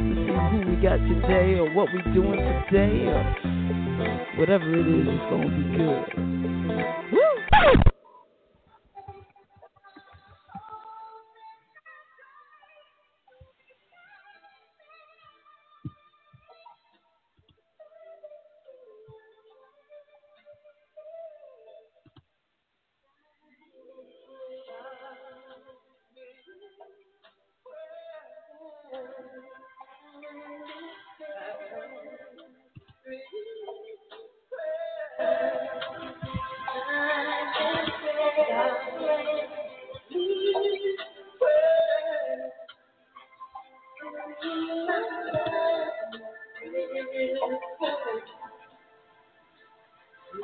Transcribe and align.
Let's 0.00 0.20
see 0.24 0.36
who 0.50 0.70
we 0.70 0.76
got 0.82 0.98
today 0.98 1.58
or 1.58 1.72
what 1.72 1.88
we 1.92 2.02
doing 2.12 2.40
today 2.68 3.06
or 3.06 3.22
whatever 4.36 4.74
it 4.74 4.86
is, 4.86 5.06
it's 5.08 5.24
gonna 5.30 5.48
be 5.48 5.64
good. 5.76 6.04
Woo! 7.12 7.93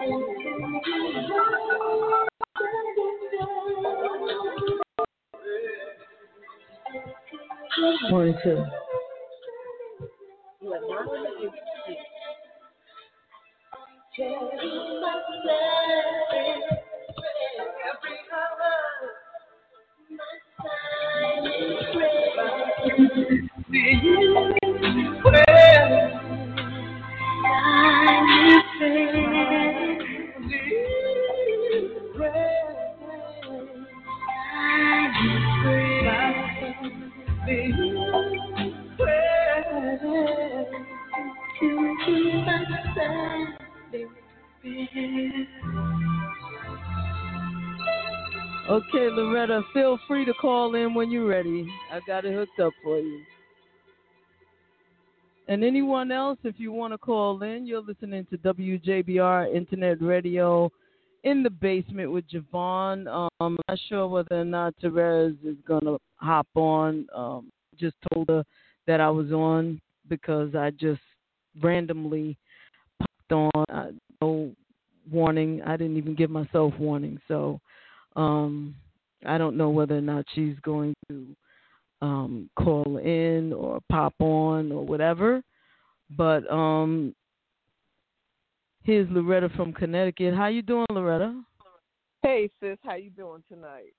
One, 0.00 0.40
two. 8.42 8.64
Okay, 48.68 49.08
Loretta, 49.10 49.62
feel 49.72 49.98
free 50.06 50.24
to 50.24 50.34
call 50.34 50.74
in 50.74 50.94
when 50.94 51.10
you're 51.10 51.26
ready. 51.26 51.68
I 51.92 52.00
got 52.06 52.24
it 52.24 52.34
hooked 52.34 52.58
up 52.60 52.72
for 52.82 52.98
you. 52.98 53.22
And 55.48 55.64
anyone 55.64 56.12
else, 56.12 56.38
if 56.44 56.54
you 56.58 56.72
want 56.72 56.92
to 56.92 56.98
call 56.98 57.42
in, 57.42 57.66
you're 57.66 57.82
listening 57.82 58.26
to 58.30 58.38
WJBR 58.38 59.54
Internet 59.54 60.00
Radio 60.00 60.70
in 61.24 61.42
the 61.42 61.50
basement 61.50 62.12
with 62.12 62.24
Javon. 62.28 63.08
Um, 63.08 63.28
I'm 63.40 63.58
not 63.68 63.78
sure 63.88 64.06
whether 64.08 64.40
or 64.40 64.44
not 64.44 64.74
Therese 64.80 65.36
is 65.44 65.56
going 65.66 65.84
to 65.84 65.98
hop 66.16 66.46
on. 66.54 67.06
Um, 67.14 67.50
just 67.78 67.96
told 68.12 68.28
her 68.28 68.44
that 68.86 69.00
I 69.00 69.10
was 69.10 69.32
on 69.32 69.80
because 70.08 70.54
I 70.54 70.70
just 70.70 71.00
randomly 71.60 72.38
on. 73.32 73.64
I, 73.68 73.90
no 74.20 74.52
warning. 75.10 75.62
I 75.66 75.76
didn't 75.76 75.96
even 75.96 76.14
give 76.14 76.30
myself 76.30 76.74
warning. 76.78 77.18
So 77.28 77.60
um, 78.16 78.74
I 79.26 79.38
don't 79.38 79.56
know 79.56 79.70
whether 79.70 79.96
or 79.96 80.02
not 80.02 80.24
she's 80.34 80.56
going 80.62 80.94
to 81.08 81.26
um, 82.02 82.50
call 82.56 82.98
in 82.98 83.52
or 83.52 83.80
pop 83.90 84.14
on 84.20 84.72
or 84.72 84.84
whatever. 84.84 85.42
But 86.16 86.50
um, 86.50 87.14
here's 88.82 89.08
Loretta 89.10 89.48
from 89.50 89.72
Connecticut. 89.72 90.34
How 90.34 90.48
you 90.48 90.62
doing, 90.62 90.86
Loretta? 90.90 91.40
Hey 92.22 92.50
sis, 92.60 92.76
how 92.84 92.96
you 92.96 93.10
doing 93.10 93.42
tonight? 93.48 93.94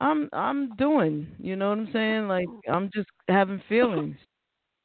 I'm 0.00 0.28
I'm 0.32 0.74
doing. 0.76 1.26
You 1.38 1.56
know 1.56 1.70
what 1.70 1.78
I'm 1.78 1.90
saying? 1.92 2.28
Like 2.28 2.48
I'm 2.70 2.90
just 2.94 3.08
having 3.28 3.60
feelings. 3.68 4.16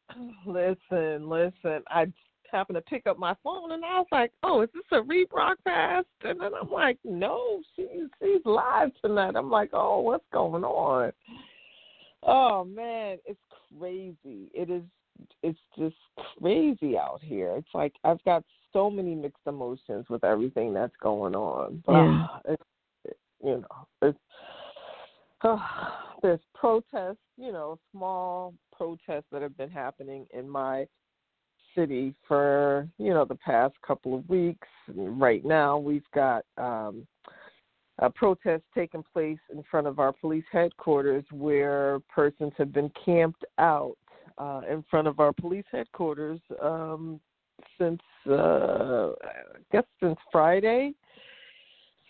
Listen, 0.45 1.27
listen. 1.27 1.81
I 1.87 2.05
happened 2.51 2.75
to 2.75 2.81
pick 2.81 3.07
up 3.07 3.17
my 3.17 3.35
phone 3.43 3.71
and 3.71 3.83
I 3.83 3.99
was 3.99 4.07
like, 4.11 4.31
"Oh, 4.43 4.61
is 4.61 4.69
this 4.73 4.83
a 4.91 5.01
rebroadcast?" 5.01 6.05
And 6.23 6.39
then 6.39 6.51
I'm 6.59 6.71
like, 6.71 6.97
"No, 7.03 7.61
she's 7.75 8.09
she's 8.21 8.41
live 8.45 8.91
tonight." 9.03 9.35
I'm 9.35 9.49
like, 9.49 9.69
"Oh, 9.73 10.01
what's 10.01 10.25
going 10.31 10.63
on?" 10.63 11.11
Oh 12.23 12.63
man, 12.63 13.17
it's 13.25 13.39
crazy. 13.77 14.49
It 14.53 14.69
is. 14.69 14.83
It's 15.43 15.59
just 15.77 15.95
crazy 16.39 16.97
out 16.97 17.21
here. 17.21 17.55
It's 17.55 17.73
like 17.73 17.93
I've 18.03 18.23
got 18.25 18.43
so 18.73 18.89
many 18.89 19.15
mixed 19.15 19.47
emotions 19.47 20.05
with 20.09 20.23
everything 20.23 20.73
that's 20.73 20.95
going 21.01 21.35
on. 21.35 21.81
But 21.85 21.93
Yeah. 21.93 22.27
it's, 22.49 22.63
you 23.43 23.61
know, 23.61 23.87
it's 24.01 24.19
uh, 25.41 25.57
there's 26.21 26.41
protests. 26.53 27.17
You 27.37 27.51
know, 27.51 27.77
small 27.91 28.53
protests 28.75 29.27
that 29.31 29.41
have 29.41 29.57
been 29.57 29.69
happening 29.69 30.25
in 30.33 30.49
my 30.49 30.87
city 31.75 32.13
for 32.27 32.87
you 32.97 33.13
know 33.13 33.25
the 33.25 33.35
past 33.35 33.75
couple 33.85 34.15
of 34.15 34.27
weeks. 34.29 34.67
Right 34.95 35.43
now, 35.43 35.77
we've 35.77 36.09
got 36.13 36.45
um, 36.57 37.05
a 37.99 38.09
protest 38.09 38.63
taking 38.73 39.03
place 39.13 39.39
in 39.51 39.63
front 39.69 39.87
of 39.87 39.99
our 39.99 40.11
police 40.13 40.45
headquarters 40.51 41.23
where 41.31 41.99
persons 42.13 42.53
have 42.57 42.73
been 42.73 42.91
camped 43.03 43.45
out 43.57 43.97
uh, 44.37 44.61
in 44.69 44.83
front 44.89 45.07
of 45.07 45.19
our 45.19 45.33
police 45.33 45.65
headquarters 45.71 46.39
um, 46.61 47.19
since 47.79 48.01
uh, 48.29 49.11
I 49.23 49.59
guess 49.71 49.85
since 50.01 50.17
Friday. 50.31 50.93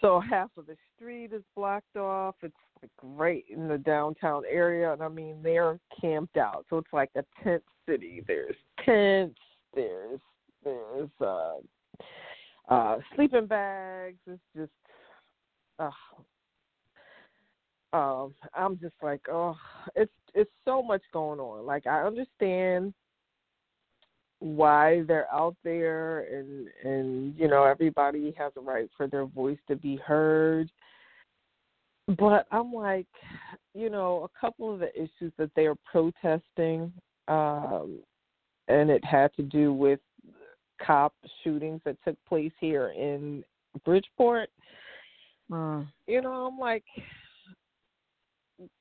So 0.02 0.20
half 0.20 0.50
of 0.58 0.68
the 0.68 0.76
street 0.96 1.32
is 1.34 1.44
blocked 1.56 1.96
off. 1.96 2.36
It's 2.44 2.54
like 2.82 2.92
right 3.02 3.46
in 3.50 3.68
the 3.68 3.78
downtown 3.78 4.44
area, 4.50 4.92
and 4.92 5.02
I 5.02 5.08
mean 5.08 5.38
they're 5.42 5.80
camped 6.00 6.38
out. 6.38 6.66
So 6.70 6.78
it's 6.78 6.94
like 6.94 7.10
a 7.16 7.24
tent 7.44 7.64
city. 7.88 8.24
There's 8.28 8.56
tents. 8.84 9.40
There's 9.76 10.20
there's 10.64 11.10
uh, 11.22 11.56
uh, 12.70 12.98
sleeping 13.16 13.46
bags. 13.46 14.18
It's 14.26 14.42
just 14.56 14.72
uh, 15.80 15.92
um, 17.94 18.34
I'm 18.54 18.80
just 18.80 18.96
like, 19.04 19.22
oh, 19.30 19.56
it's 19.96 20.12
it's 20.34 20.52
so 20.66 20.82
much 20.82 21.02
going 21.14 21.40
on. 21.40 21.66
Like 21.66 21.86
I 21.88 22.04
understand 22.04 22.94
why 24.40 25.02
they're 25.08 25.32
out 25.34 25.56
there 25.64 26.22
and 26.22 26.68
and 26.84 27.36
you 27.38 27.48
know 27.48 27.64
everybody 27.64 28.34
has 28.38 28.52
a 28.58 28.62
right 28.62 28.90
for 28.96 29.08
their 29.08 29.26
voice 29.26 29.58
to 29.68 29.76
be 29.76 29.96
heard 29.96 30.70
but 32.18 32.46
i'm 32.52 32.74
like 32.74 33.08
you 33.74 33.90
know 33.90 34.30
a 34.30 34.40
couple 34.40 34.74
of 34.74 34.80
the 34.80 34.94
issues 34.94 35.32
that 35.38 35.50
they 35.56 35.66
are 35.66 35.78
protesting 35.90 36.92
um 37.28 38.00
and 38.68 38.90
it 38.90 39.04
had 39.04 39.34
to 39.36 39.44
do 39.44 39.74
with 39.74 40.00
cop 40.86 41.14
shootings 41.44 41.82
that 41.86 41.98
took 42.04 42.18
place 42.28 42.52
here 42.60 42.90
in 42.90 43.44
bridgeport 43.84 44.50
Uh, 45.54 45.84
you 46.08 46.22
know 46.22 46.48
i'm 46.48 46.60
like 46.60 46.84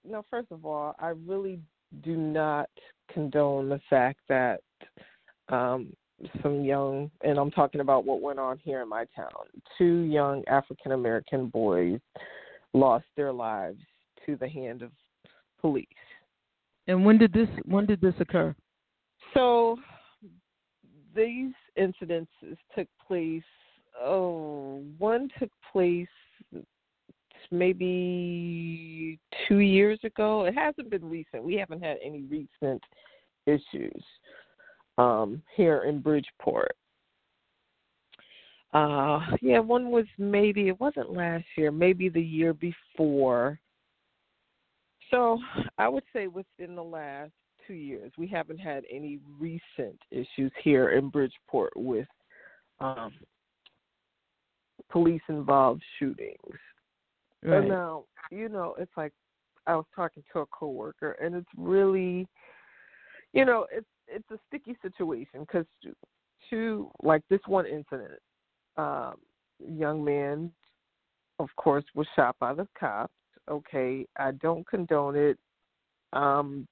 no 0.05 0.25
first 0.31 0.51
of 0.51 0.65
all 0.65 0.95
i 0.99 1.09
really 1.27 1.61
do 2.03 2.17
not 2.17 2.69
condone 3.13 3.69
the 3.69 3.81
fact 3.89 4.19
that 4.29 4.61
um, 5.49 5.93
some 6.43 6.65
young, 6.65 7.11
and 7.23 7.39
I'm 7.39 7.51
talking 7.51 7.81
about 7.81 8.05
what 8.05 8.21
went 8.21 8.39
on 8.39 8.59
here 8.59 8.83
in 8.83 8.89
my 8.89 9.05
town. 9.17 9.29
Two 9.77 10.01
young 10.01 10.43
African 10.49 10.93
American 10.93 11.49
boys 11.49 12.01
lost 12.73 13.05
their 13.17 13.33
lives 13.33 13.79
to 14.27 14.37
the 14.37 14.49
hand 14.49 14.83
of 14.83 14.91
police. 15.61 15.87
and 16.87 17.05
when 17.05 17.19
did 17.19 17.33
this 17.33 17.49
when 17.65 17.87
did 17.87 18.01
this 18.01 18.15
occur? 18.21 18.55
So 19.35 19.79
these 21.15 21.53
incidences 21.79 22.57
took 22.77 22.89
place. 23.07 23.43
Oh, 24.01 24.83
one 24.99 25.29
took 25.39 25.51
place 25.73 26.09
maybe 27.51 29.19
two 29.47 29.59
years 29.59 29.99
ago. 30.05 30.45
It 30.45 30.55
hasn't 30.55 30.91
been 30.91 31.09
recent. 31.09 31.45
We 31.45 31.55
haven't 31.55 31.83
had 31.83 31.99
any 32.05 32.23
recent 32.23 32.83
issues 33.47 34.03
um, 34.99 35.43
here 35.57 35.85
in 35.85 36.01
Bridgeport. 36.01 36.75
Uh, 38.73 39.21
yeah, 39.41 39.61
one 39.61 39.91
was 39.91 40.07
maybe 40.19 40.69
it 40.69 40.81
wasn't 40.81 41.13
last 41.13 41.45
year, 41.57 41.71
maybe 41.71 42.09
the 42.09 42.21
year 42.21 42.53
before. 42.53 43.61
So 45.11 45.39
I 45.79 45.89
would 45.89 46.03
say 46.13 46.27
within 46.27 46.75
the 46.75 46.83
last 46.83 47.31
two 47.67 47.75
years, 47.75 48.13
we 48.19 48.27
haven't 48.27 48.59
had 48.59 48.85
any 48.91 49.19
recent 49.39 49.99
issues 50.11 50.53
here 50.63 50.91
in 50.91 51.09
Bridgeport 51.09 51.73
with 51.77 52.09
um, 52.81 53.13
police 54.91 55.23
involved 55.29 55.83
shootings. 55.99 56.37
Right. 57.43 57.59
And 57.59 57.69
now, 57.69 58.05
you 58.31 58.49
know, 58.49 58.75
it's 58.79 58.93
like 58.97 59.13
I 59.67 59.77
was 59.77 59.87
talking 59.95 60.23
to 60.33 60.41
a 60.41 60.47
coworker, 60.47 61.13
and 61.23 61.35
it's 61.35 61.47
really, 61.57 62.27
you 63.33 63.45
know, 63.45 63.67
it's 63.73 63.87
it's 64.07 64.31
a 64.31 64.39
sticky 64.49 64.77
situation 64.83 65.41
because 65.41 65.67
two, 66.51 66.91
like 67.03 67.23
this 67.31 67.41
one 67.47 67.67
incident, 67.67 68.21
um, 68.77 69.15
young 69.67 70.05
man, 70.05 70.51
of 71.39 71.49
course, 71.57 71.85
was 71.95 72.07
shot 72.15 72.37
by 72.39 72.55
the 72.55 72.67
cops. 72.79 73.13
Okay, 73.51 74.07
I 74.19 74.33
don't 74.33 74.67
condone 74.67 75.17
it. 75.17 75.39
Um, 76.13 76.67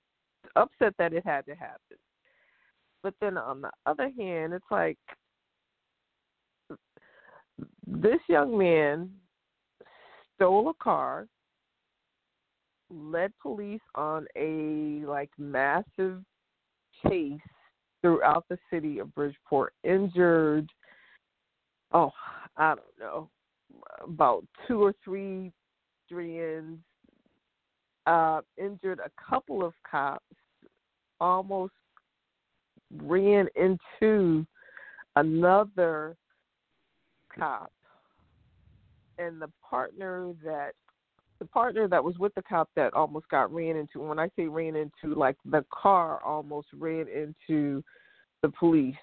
upset 0.57 0.95
that 0.99 1.13
it 1.13 1.25
had 1.25 1.47
to 1.47 1.55
happen, 1.55 1.97
but 3.03 3.15
then 3.21 3.37
on 3.37 3.61
the 3.63 3.71
other 3.87 4.11
hand, 4.19 4.53
it's 4.53 4.65
like 4.71 4.99
this 7.87 8.21
young 8.29 8.57
man 8.57 9.11
stole 10.35 10.71
a 10.71 10.75
car, 10.83 11.27
led 12.91 13.33
police 13.41 13.81
on 13.95 14.27
a 14.37 15.05
like 15.07 15.31
massive 15.39 16.23
chase 17.07 17.41
throughout 18.01 18.45
the 18.49 18.59
city 18.71 18.99
of 18.99 19.15
Bridgeport, 19.15 19.73
injured 19.85 20.69
oh, 21.93 22.11
I 22.57 22.75
don't 22.75 22.99
know, 22.99 23.29
about 24.05 24.45
two 24.67 24.83
or 24.83 24.95
three 25.05 25.53
Drians, 26.11 26.79
uh, 28.07 28.41
injured 28.57 29.01
a 29.01 29.11
couple 29.23 29.65
of 29.65 29.73
cops, 29.89 30.25
almost 31.21 31.73
ran 33.03 33.49
into 33.57 34.47
another 35.17 36.17
cop 37.37 37.73
and 39.19 39.41
the 39.41 39.51
partner 39.69 40.33
that 40.45 40.73
the 41.39 41.47
partner 41.47 41.89
that 41.89 42.03
was 42.03 42.17
with 42.19 42.33
the 42.35 42.43
cop 42.43 42.69
that 42.77 42.95
almost 42.95 43.29
got 43.29 43.53
ran 43.53 43.77
into 43.77 44.01
when 44.01 44.19
I 44.19 44.29
say 44.37 44.47
ran 44.47 44.77
into 44.77 45.19
like 45.19 45.37
the 45.45 45.65
car 45.73 46.23
almost 46.25 46.69
ran 46.73 47.07
into 47.09 47.83
the 48.43 48.49
police 48.49 48.95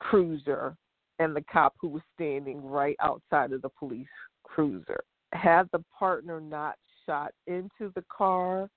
cruiser 0.00 0.76
and 1.18 1.36
the 1.36 1.44
cop 1.52 1.74
who 1.80 1.88
was 1.88 2.02
standing 2.14 2.64
right 2.64 2.96
outside 3.00 3.52
of 3.52 3.62
the 3.62 3.68
police 3.68 4.08
cruiser. 4.42 5.04
Had 5.32 5.68
the 5.72 5.84
partner 5.96 6.40
not 6.40 6.76
shot 7.10 7.32
into 7.48 7.92
the 7.96 8.04
car, 8.08 8.70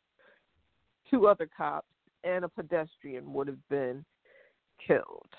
two 1.10 1.28
other 1.28 1.48
cops 1.56 1.88
and 2.24 2.44
a 2.46 2.50
pedestrian 2.50 3.32
would 3.32 3.48
have 3.48 3.70
been 3.70 4.04
killed. 4.86 5.30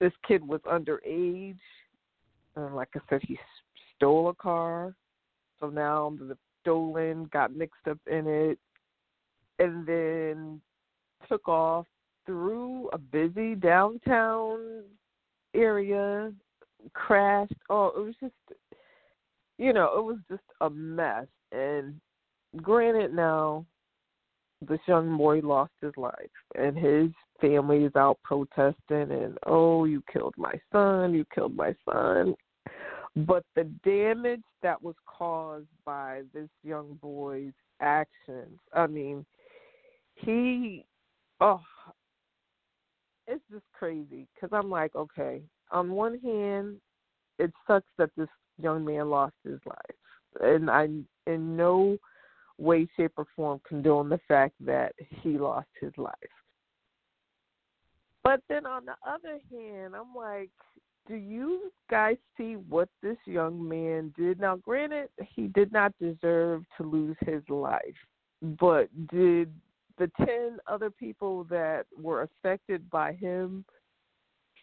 This 0.00 0.12
kid 0.26 0.46
was 0.46 0.60
underage. 0.60 1.56
Uh, 2.56 2.72
like 2.74 2.90
I 2.94 3.00
said, 3.10 3.22
he 3.26 3.36
stole 3.96 4.28
a 4.28 4.34
car. 4.34 4.94
So 5.58 5.68
now 5.68 6.14
the 6.20 6.36
stolen 6.60 7.28
got 7.32 7.54
mixed 7.54 7.88
up 7.90 7.98
in 8.06 8.26
it 8.28 8.58
and 9.58 9.84
then 9.84 10.60
took 11.28 11.48
off 11.48 11.86
through 12.24 12.88
a 12.92 12.98
busy 12.98 13.56
downtown 13.56 14.84
area, 15.54 16.30
crashed. 16.92 17.54
Oh, 17.68 17.88
it 17.96 18.04
was 18.04 18.14
just, 18.20 18.34
you 19.58 19.72
know, 19.72 19.98
it 19.98 20.04
was 20.04 20.18
just 20.30 20.42
a 20.60 20.70
mess. 20.70 21.26
And 21.52 22.00
granted, 22.62 23.12
now 23.12 23.66
this 24.66 24.80
young 24.86 25.16
boy 25.16 25.40
lost 25.40 25.72
his 25.80 25.92
life, 25.96 26.14
and 26.56 26.76
his 26.76 27.10
family 27.40 27.84
is 27.84 27.94
out 27.96 28.18
protesting, 28.24 28.74
and 29.10 29.38
oh, 29.46 29.84
you 29.84 30.02
killed 30.12 30.34
my 30.36 30.54
son, 30.72 31.14
you 31.14 31.24
killed 31.34 31.56
my 31.56 31.74
son. 31.88 32.34
But 33.16 33.44
the 33.56 33.64
damage 33.84 34.42
that 34.62 34.80
was 34.82 34.94
caused 35.06 35.66
by 35.84 36.22
this 36.34 36.48
young 36.62 36.98
boy's 37.00 37.52
actions, 37.80 38.58
I 38.72 38.86
mean, 38.86 39.24
he, 40.14 40.84
oh, 41.40 41.62
it's 43.26 43.42
just 43.50 43.64
crazy 43.72 44.26
because 44.34 44.50
I'm 44.52 44.70
like, 44.70 44.94
okay, 44.96 45.42
on 45.70 45.92
one 45.92 46.18
hand, 46.20 46.76
it 47.38 47.52
sucks 47.66 47.86
that 47.98 48.10
this 48.16 48.28
young 48.60 48.84
man 48.84 49.10
lost 49.10 49.34
his 49.44 49.60
life, 49.66 50.40
and 50.40 50.70
I 50.70 50.88
in 51.26 51.56
no 51.56 51.96
way, 52.58 52.88
shape, 52.96 53.12
or 53.16 53.26
form 53.36 53.60
condone 53.66 54.08
the 54.08 54.20
fact 54.26 54.54
that 54.60 54.92
he 55.22 55.38
lost 55.38 55.68
his 55.80 55.92
life. 55.96 56.14
But 58.24 58.40
then 58.48 58.66
on 58.66 58.84
the 58.84 58.96
other 59.06 59.38
hand, 59.50 59.94
I'm 59.94 60.14
like, 60.14 60.50
do 61.06 61.14
you 61.14 61.72
guys 61.90 62.16
see 62.36 62.56
what 62.56 62.88
this 63.02 63.16
young 63.24 63.66
man 63.66 64.12
did? 64.18 64.40
Now, 64.40 64.56
granted, 64.56 65.08
he 65.34 65.46
did 65.46 65.72
not 65.72 65.94
deserve 65.98 66.64
to 66.76 66.82
lose 66.82 67.16
his 67.20 67.42
life, 67.48 67.80
but 68.42 68.88
did 69.08 69.50
the 69.96 70.10
10 70.18 70.58
other 70.66 70.90
people 70.90 71.44
that 71.44 71.86
were 71.96 72.22
affected 72.22 72.88
by 72.90 73.14
him 73.14 73.64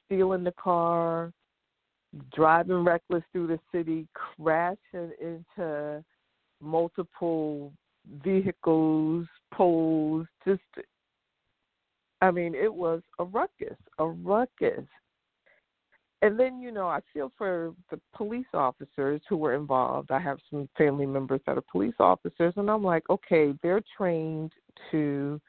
stealing 0.05 0.43
the 0.43 0.53
car, 0.53 1.33
driving 2.33 2.83
reckless 2.83 3.23
through 3.31 3.47
the 3.47 3.59
city, 3.71 4.07
crashing 4.13 5.11
into 5.21 6.03
multiple 6.61 7.71
vehicles, 8.23 9.25
poles, 9.53 10.27
just 10.45 10.61
I 12.21 12.31
mean, 12.31 12.55
it 12.55 12.73
was 12.73 13.01
a 13.19 13.25
ruckus, 13.25 13.77
a 13.99 14.07
ruckus. 14.07 14.85
And 16.21 16.39
then, 16.39 16.59
you 16.59 16.71
know, 16.71 16.87
I 16.87 17.01
feel 17.13 17.31
for 17.37 17.73
the 17.91 17.99
police 18.15 18.47
officers 18.53 19.21
who 19.29 19.37
were 19.37 19.53
involved. 19.53 20.11
I 20.11 20.19
have 20.19 20.39
some 20.49 20.67
family 20.77 21.05
members 21.05 21.41
that 21.45 21.57
are 21.57 21.63
police 21.71 21.93
officers, 21.99 22.53
and 22.57 22.71
I'm 22.71 22.83
like, 22.83 23.03
okay, 23.09 23.53
they're 23.61 23.83
trained 23.95 24.53
to 24.91 25.39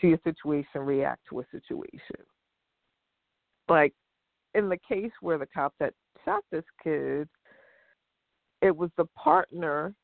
see 0.00 0.12
a 0.12 0.20
situation, 0.24 0.80
react 0.80 1.22
to 1.28 1.40
a 1.40 1.44
situation. 1.50 2.24
Like 3.68 3.92
in 4.54 4.68
the 4.68 4.78
case 4.88 5.12
where 5.20 5.38
the 5.38 5.46
cop 5.46 5.74
that 5.80 5.94
shot 6.24 6.44
this 6.50 6.64
kid, 6.82 7.28
it 8.60 8.76
was 8.76 8.90
the 8.96 9.06
partner 9.16 9.94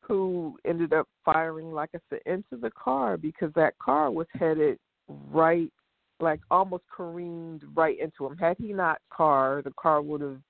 who 0.00 0.56
ended 0.64 0.92
up 0.92 1.08
firing, 1.24 1.72
like 1.72 1.90
I 1.94 1.98
said, 2.08 2.20
into 2.26 2.60
the 2.60 2.70
car 2.70 3.16
because 3.16 3.52
that 3.54 3.78
car 3.78 4.10
was 4.10 4.26
headed 4.32 4.78
right, 5.08 5.72
like 6.20 6.40
almost 6.50 6.84
careened 6.94 7.62
right 7.74 7.98
into 7.98 8.26
him. 8.26 8.36
Had 8.36 8.56
he 8.58 8.72
not 8.72 8.98
car, 9.12 9.62
the 9.64 9.72
car 9.80 10.02
would 10.02 10.20
have 10.20 10.40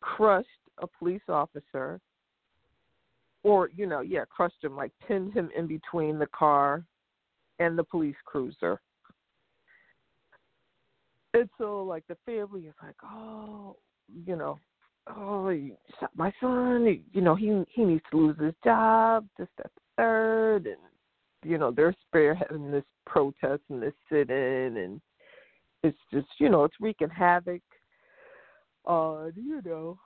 crushed 0.00 0.48
a 0.78 0.86
police 0.86 1.22
officer, 1.28 2.00
or 3.42 3.70
you 3.74 3.86
know, 3.86 4.00
yeah, 4.00 4.24
crushed 4.34 4.62
him, 4.62 4.76
like 4.76 4.92
pinned 5.06 5.34
him 5.34 5.50
in 5.56 5.66
between 5.66 6.18
the 6.18 6.28
car 6.28 6.84
and 7.58 7.78
the 7.78 7.84
police 7.84 8.16
cruiser. 8.24 8.80
And 11.34 11.48
so 11.58 11.82
like 11.82 12.04
the 12.08 12.16
family 12.26 12.62
is 12.62 12.74
like, 12.82 12.96
oh, 13.04 13.76
you 14.26 14.36
know, 14.36 14.58
oh, 15.16 15.48
you 15.48 15.76
shot 15.98 16.10
my 16.14 16.32
son. 16.40 17.02
You 17.12 17.20
know, 17.20 17.34
he 17.34 17.62
he 17.70 17.84
needs 17.84 18.04
to 18.10 18.16
lose 18.16 18.36
his 18.38 18.54
job. 18.64 19.26
This, 19.38 19.48
that, 19.58 19.70
the 19.74 19.80
third, 19.96 20.66
and 20.66 20.76
you 21.44 21.58
know 21.58 21.70
they're 21.70 21.94
spearheading 22.14 22.70
this 22.70 22.84
protest 23.06 23.62
and 23.70 23.82
this 23.82 23.94
sit-in, 24.10 24.76
and 24.76 25.00
it's 25.82 25.98
just 26.12 26.28
you 26.38 26.48
know 26.48 26.64
it's 26.64 26.76
wreaking 26.80 27.10
havoc 27.10 27.62
on 28.84 29.32
you 29.36 29.60
know 29.64 29.98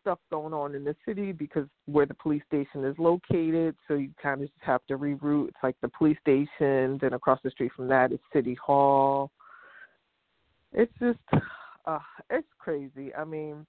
stuff 0.00 0.18
going 0.30 0.52
on 0.52 0.74
in 0.74 0.84
the 0.84 0.94
city 1.06 1.32
because 1.32 1.66
where 1.86 2.04
the 2.04 2.14
police 2.14 2.42
station 2.46 2.84
is 2.84 2.94
located. 2.98 3.74
So 3.88 3.94
you 3.94 4.10
kind 4.22 4.42
of 4.42 4.48
just 4.48 4.60
have 4.60 4.84
to 4.88 4.98
reroute. 4.98 5.48
It's 5.48 5.56
like 5.62 5.76
the 5.80 5.88
police 5.88 6.18
station, 6.20 6.98
then 7.00 7.14
across 7.14 7.40
the 7.42 7.50
street 7.50 7.72
from 7.74 7.88
that 7.88 8.12
is 8.12 8.18
City 8.32 8.54
Hall. 8.62 9.30
It's 10.74 10.92
just, 11.00 11.18
uh, 11.86 11.98
it's 12.30 12.48
crazy. 12.58 13.14
I 13.14 13.24
mean, 13.24 13.66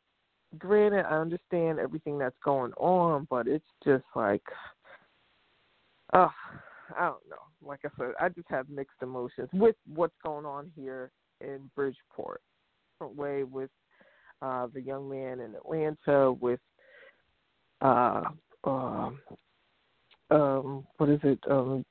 granted, 0.58 1.06
I 1.06 1.20
understand 1.20 1.80
everything 1.80 2.18
that's 2.18 2.36
going 2.44 2.74
on, 2.74 3.28
but 3.30 3.48
it's 3.48 3.66
just 3.84 4.04
like, 4.16 4.44
uh, 6.14 6.28
I 6.98 7.06
don't 7.06 7.30
know. 7.30 7.38
Like 7.62 7.80
I 7.86 7.90
said, 7.98 8.12
I 8.20 8.30
just 8.30 8.50
have 8.50 8.70
mixed 8.70 8.98
emotions 9.02 9.50
with 9.54 9.76
what's 9.88 10.14
going 10.24 10.46
on 10.46 10.72
here 10.76 11.12
in 11.42 11.70
Bridgeport. 11.76 12.42
Different 12.94 13.18
way 13.18 13.44
with 13.44 13.72
uh, 14.42 14.68
the 14.74 14.82
young 14.82 15.10
man 15.10 15.40
in 15.40 15.56
Atlanta 15.56 16.32
with 16.32 16.60
uh, 17.82 18.24
um, 18.64 19.20
um, 20.32 20.88
what 20.98 21.10
is 21.10 21.20
it, 21.24 21.40
um, 21.50 21.84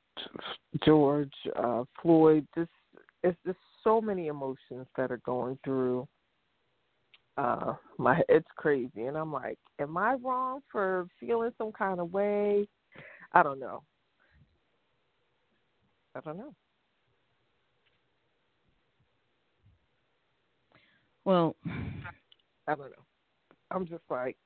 George 0.85 1.33
uh, 1.57 1.85
Floyd. 2.01 2.47
Just 2.55 2.71
it's 3.23 3.37
just 3.45 3.59
so 3.85 4.01
many 4.01 4.27
emotions 4.29 4.87
that 4.97 5.13
are 5.13 5.21
going 5.25 5.59
through 5.65 6.09
uh 7.37 7.75
my 7.99 8.21
it's 8.29 8.49
crazy 8.57 9.05
and 9.05 9.17
i'm 9.17 9.33
like 9.33 9.59
am 9.81 9.97
i 9.97 10.15
wrong 10.15 10.61
for 10.71 11.07
feeling 11.21 11.51
some 11.59 11.73
kind 11.73 12.01
of 12.01 12.13
way 12.13 12.67
i 13.33 13.43
don't 13.43 13.61
know 13.61 13.83
i 16.15 16.21
don't 16.21 16.39
know 16.39 16.55
well 21.25 21.55
I 22.67 22.75
don't 22.75 22.91
know. 22.91 23.05
I'm 23.71 23.87
just 23.87 24.03
like, 24.11 24.37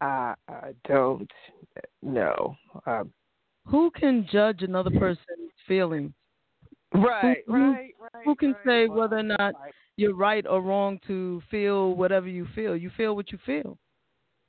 I 0.00 0.34
I 0.48 0.72
don't 0.86 1.30
know. 2.02 2.56
Um, 2.86 3.12
who 3.66 3.90
can 3.90 4.26
judge 4.30 4.62
another 4.62 4.90
person's 4.90 5.52
feelings? 5.66 6.12
Right, 6.92 7.44
who, 7.46 7.72
right, 7.72 7.94
right. 8.00 8.24
Who 8.24 8.34
can 8.34 8.52
right, 8.52 8.64
say 8.66 8.86
well, 8.88 8.98
whether 8.98 9.18
or 9.18 9.22
not 9.22 9.38
right. 9.38 9.72
you're 9.96 10.14
right 10.14 10.44
or 10.46 10.60
wrong 10.60 10.98
to 11.06 11.40
feel 11.50 11.94
whatever 11.94 12.28
you 12.28 12.46
feel? 12.54 12.76
You 12.76 12.90
feel 12.96 13.14
what 13.14 13.30
you 13.30 13.38
feel. 13.46 13.78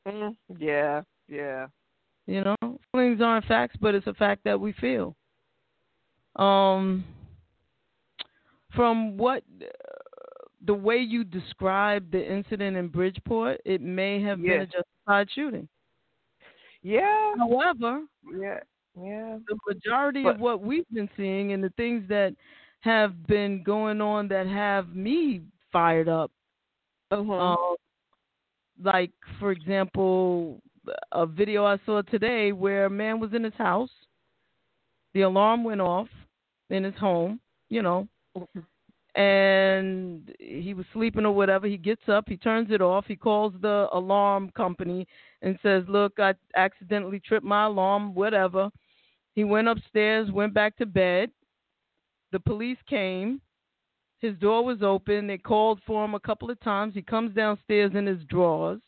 Mm, 0.08 0.36
yeah, 0.58 1.02
yeah. 1.28 1.68
You 2.26 2.44
know, 2.44 2.80
feelings 2.92 3.22
aren't 3.22 3.46
facts, 3.46 3.76
but 3.80 3.94
it's 3.94 4.08
a 4.08 4.14
fact 4.14 4.44
that 4.46 4.60
we 4.60 4.74
feel. 4.74 5.16
Um, 6.38 7.04
from 8.76 9.18
what 9.18 9.44
the 10.66 10.74
way 10.74 10.98
you 10.98 11.24
described 11.24 12.12
the 12.12 12.32
incident 12.32 12.78
in 12.78 12.88
Bridgeport, 12.88 13.62
it 13.66 13.82
may 13.82 14.22
have 14.22 14.42
been 14.42 14.62
a 14.62 14.66
justified 14.66 15.28
shooting. 15.34 15.68
Yeah. 16.84 17.34
However, 17.38 18.02
yeah, 18.40 18.60
yeah. 19.00 19.38
The 19.48 19.58
majority 19.68 20.24
but, 20.24 20.36
of 20.36 20.42
what 20.42 20.62
we've 20.62 20.90
been 20.92 21.10
seeing 21.16 21.54
and 21.54 21.64
the 21.64 21.72
things 21.78 22.04
that 22.10 22.36
have 22.82 23.28
been 23.28 23.64
going 23.64 24.02
on 24.02 24.28
that 24.30 24.48
have 24.48 24.96
me 24.96 25.42
fired 25.72 26.10
up, 26.10 26.32
uh-huh. 27.12 27.54
uh, 27.54 27.76
like 28.84 29.12
for 29.40 29.52
example, 29.52 30.62
a 31.12 31.26
video 31.26 31.66
I 31.66 31.78
saw 31.86 32.02
today 32.02 32.52
where 32.52 32.86
a 32.86 32.90
man 32.90 33.20
was 33.20 33.34
in 33.34 33.44
his 33.44 33.54
house, 33.54 33.92
the 35.14 35.22
alarm 35.22 35.64
went 35.64 35.82
off 35.82 36.08
in 36.70 36.84
his 36.84 36.96
home, 36.96 37.40
you 37.70 37.82
know, 37.82 38.08
mm-hmm 38.36 38.60
and 39.16 40.34
he 40.40 40.74
was 40.74 40.86
sleeping 40.94 41.26
or 41.26 41.34
whatever. 41.34 41.68
He 41.68 41.78
gets 41.78 42.08
up, 42.08 42.26
he 42.28 42.38
turns 42.38 42.72
it 42.72 42.82
off, 42.82 43.06
he 43.08 43.16
calls 43.16 43.54
the 43.62 43.88
alarm 43.92 44.52
company 44.56 45.08
and 45.42 45.58
says, 45.62 45.84
Look, 45.88 46.14
I 46.20 46.34
accidentally 46.56 47.20
tripped 47.20 47.46
my 47.46 47.66
alarm, 47.66 48.14
whatever. 48.14 48.70
He 49.34 49.44
went 49.44 49.68
upstairs, 49.68 50.32
went 50.32 50.54
back 50.54 50.78
to 50.78 50.86
bed. 50.86 51.32
The 52.32 52.40
police 52.40 52.78
came. 52.88 53.42
His 54.20 54.38
door 54.38 54.64
was 54.64 54.82
open. 54.84 55.28
They 55.28 55.38
called 55.38 55.82
for 55.86 56.06
him 56.06 56.16
a 56.16 56.20
couple 56.20 56.50
of 56.50 56.60
times. 56.62 56.94
He 56.94 57.02
comes 57.02 57.34
downstairs 57.36 57.92
in 57.96 58.06
his 58.06 58.24
drawers. 58.26 58.82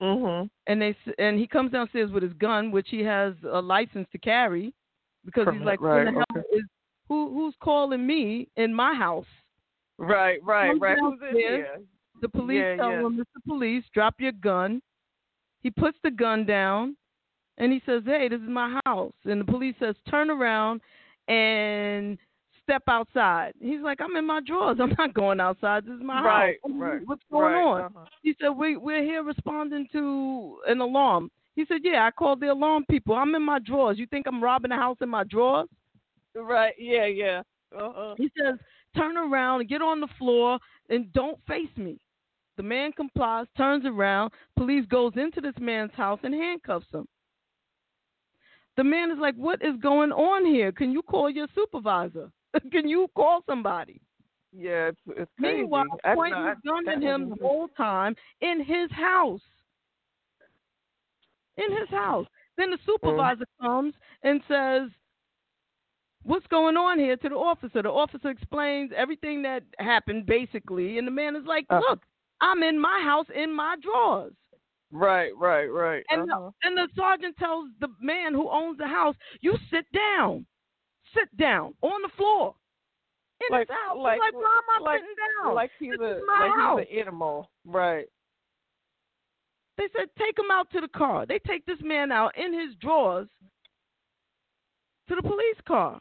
Mhm. 0.00 0.50
And 0.66 0.82
they 0.82 0.96
and 1.18 1.38
he 1.38 1.46
comes 1.46 1.72
downstairs 1.72 2.10
with 2.10 2.22
his 2.22 2.32
gun, 2.34 2.70
which 2.70 2.88
he 2.90 3.02
has 3.02 3.34
a 3.44 3.60
license 3.60 4.08
to 4.12 4.18
carry, 4.18 4.74
because 5.24 5.44
From 5.44 5.58
he's 5.58 5.66
like, 5.66 5.80
right, 5.80 6.06
"Who 6.06 6.12
the 6.12 6.24
hell 6.34 6.44
is 6.52 6.64
who 7.08 7.32
who's 7.32 7.54
calling 7.62 8.06
me 8.06 8.48
in 8.56 8.72
my 8.74 8.94
house? 8.94 9.26
Right, 9.98 10.38
right, 10.44 10.68
Comes 10.70 10.80
right. 10.82 10.98
Who's 11.00 11.20
in 11.30 11.36
here? 11.36 11.78
The 12.20 12.28
police 12.28 12.56
Yeah, 12.62 12.76
tell 12.76 12.90
yeah. 12.92 13.00
him, 13.00 13.16
Mr. 13.18 13.44
Police, 13.46 13.84
drop 13.94 14.14
your 14.18 14.32
gun. 14.32 14.82
He 15.62 15.70
puts 15.70 15.96
the 16.02 16.10
gun 16.10 16.44
down 16.46 16.96
and 17.58 17.72
he 17.72 17.80
says, 17.86 18.02
Hey, 18.06 18.28
this 18.28 18.40
is 18.40 18.48
my 18.48 18.78
house. 18.86 19.12
And 19.24 19.40
the 19.40 19.44
police 19.44 19.74
says, 19.80 19.94
Turn 20.08 20.30
around 20.30 20.80
and 21.28 22.18
step 22.62 22.82
outside. 22.88 23.52
He's 23.60 23.80
like, 23.80 24.00
I'm 24.00 24.16
in 24.16 24.26
my 24.26 24.40
drawers. 24.46 24.78
I'm 24.82 24.94
not 24.98 25.14
going 25.14 25.40
outside. 25.40 25.84
This 25.84 25.94
is 25.94 26.02
my 26.02 26.22
Right, 26.22 26.56
house. 26.62 26.72
right, 26.76 27.00
What's 27.06 27.22
going 27.30 27.54
right, 27.54 27.62
on? 27.62 27.80
uh-huh. 27.82 28.04
He 28.22 28.34
said, 28.40 28.50
we, 28.50 28.76
We're 28.76 29.02
here 29.04 29.22
responding 29.22 29.86
to 29.92 30.58
an 30.66 30.80
alarm. 30.80 31.30
He 31.54 31.64
said, 31.66 31.78
Yeah, 31.84 32.06
I 32.06 32.10
called 32.10 32.40
the 32.40 32.52
alarm 32.52 32.84
people. 32.90 33.14
I'm 33.14 33.34
in 33.34 33.42
my 33.42 33.58
drawers. 33.60 33.98
You 33.98 34.06
think 34.06 34.26
I'm 34.26 34.42
robbing 34.42 34.72
a 34.72 34.76
house 34.76 34.98
in 35.00 35.08
my 35.08 35.24
drawers? 35.24 35.68
Right, 36.36 36.74
yeah, 36.78 37.06
yeah. 37.06 37.42
Uh-huh. 37.76 38.14
He 38.16 38.30
says, 38.38 38.58
turn 38.94 39.16
around, 39.16 39.68
get 39.68 39.82
on 39.82 40.00
the 40.00 40.08
floor, 40.18 40.58
and 40.88 41.12
don't 41.12 41.38
face 41.46 41.74
me. 41.76 41.98
The 42.56 42.62
man 42.62 42.92
complies, 42.92 43.46
turns 43.56 43.84
around. 43.84 44.32
Police 44.56 44.86
goes 44.86 45.12
into 45.16 45.40
this 45.40 45.54
man's 45.60 45.92
house 45.92 46.20
and 46.22 46.34
handcuffs 46.34 46.86
him. 46.92 47.06
The 48.76 48.84
man 48.84 49.10
is 49.10 49.18
like, 49.18 49.34
what 49.36 49.62
is 49.62 49.76
going 49.82 50.12
on 50.12 50.44
here? 50.46 50.72
Can 50.72 50.92
you 50.92 51.02
call 51.02 51.30
your 51.30 51.48
supervisor? 51.54 52.30
Can 52.72 52.88
you 52.88 53.08
call 53.14 53.42
somebody? 53.48 54.00
Yeah, 54.52 54.88
it's 54.88 54.98
it's 55.08 55.30
crazy. 55.38 55.58
Meanwhile, 55.58 55.84
pointing 56.14 56.44
no, 56.44 56.54
gun 56.64 56.88
at 56.88 57.02
him 57.02 57.30
the 57.30 57.36
whole 57.42 57.68
time 57.76 58.14
in 58.40 58.64
his 58.64 58.90
house. 58.90 59.40
In 61.58 61.76
his 61.76 61.88
house. 61.90 62.26
Then 62.56 62.70
the 62.70 62.78
supervisor 62.86 63.46
comes 63.60 63.92
and 64.22 64.40
says, 64.48 64.88
What's 66.26 66.46
going 66.48 66.76
on 66.76 66.98
here 66.98 67.16
to 67.16 67.28
the 67.28 67.36
officer? 67.36 67.82
The 67.82 67.88
officer 67.88 68.30
explains 68.30 68.90
everything 68.96 69.42
that 69.42 69.62
happened 69.78 70.26
basically, 70.26 70.98
and 70.98 71.06
the 71.06 71.12
man 71.12 71.36
is 71.36 71.44
like, 71.46 71.66
Uh. 71.70 71.80
Look, 71.88 72.00
I'm 72.40 72.64
in 72.64 72.78
my 72.80 73.00
house 73.04 73.26
in 73.34 73.54
my 73.54 73.76
drawers. 73.80 74.32
Right, 74.90 75.30
right, 75.36 75.66
right. 75.66 76.04
And, 76.10 76.30
uh-huh. 76.30 76.50
the, 76.62 76.68
and 76.68 76.76
the 76.76 76.88
sergeant 76.96 77.36
tells 77.38 77.68
the 77.80 77.88
man 78.00 78.34
who 78.34 78.50
owns 78.50 78.76
the 78.78 78.86
house, 78.88 79.14
You 79.40 79.56
sit 79.70 79.86
down. 79.92 80.44
Sit 81.14 81.34
down 81.36 81.74
on 81.82 82.02
the 82.02 82.08
floor. 82.16 82.54
In 83.40 83.56
Like- 83.56 83.68
his 83.68 83.76
house. 83.86 83.96
Like- 83.98 84.18
like, 84.18 84.34
why 84.34 84.60
am 84.68 84.82
I 84.82 84.84
like- 84.84 85.00
sitting 85.00 85.14
down? 85.44 85.54
like 85.54 85.70
he's 85.78 85.90
this 85.92 86.00
a 86.00 86.24
like 86.26 86.52
house. 86.52 86.80
he's 86.88 86.88
an 86.98 86.98
animal. 87.06 87.50
Right. 87.64 88.06
They 89.78 89.88
said, 89.96 90.08
take 90.18 90.36
him 90.38 90.50
out 90.50 90.70
to 90.72 90.80
the 90.80 90.88
car. 90.88 91.24
They 91.26 91.38
take 91.38 91.64
this 91.66 91.80
man 91.82 92.10
out 92.10 92.36
in 92.36 92.52
his 92.52 92.74
drawers 92.76 93.28
to 95.08 95.14
the 95.14 95.22
police 95.22 95.60
car. 95.68 96.00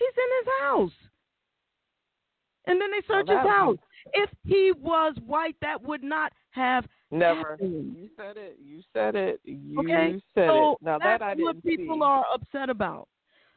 He's 0.00 0.16
in 0.16 0.30
his 0.40 0.48
house. 0.62 1.10
And 2.66 2.80
then 2.80 2.90
they 2.90 3.00
search 3.06 3.26
Well, 3.28 3.38
his 3.38 3.48
house. 3.48 3.76
If 4.14 4.30
he 4.44 4.72
was 4.80 5.14
white, 5.26 5.56
that 5.60 5.80
would 5.82 6.02
not 6.02 6.32
have 6.50 6.86
Never. 7.10 7.50
happened. 7.50 7.96
You 7.96 8.08
said 8.16 8.36
it. 8.36 8.56
You 8.62 8.80
said 8.92 9.14
it. 9.14 9.40
You 9.44 9.80
Okay? 9.80 10.22
said 10.34 10.48
so 10.48 10.72
it. 10.72 10.78
Now 10.82 10.98
that's 10.98 11.20
that 11.20 11.22
I 11.22 11.34
what 11.34 11.60
didn't 11.62 11.76
people 11.78 11.96
see. 11.96 12.02
are 12.02 12.24
upset 12.32 12.70
about. 12.70 13.08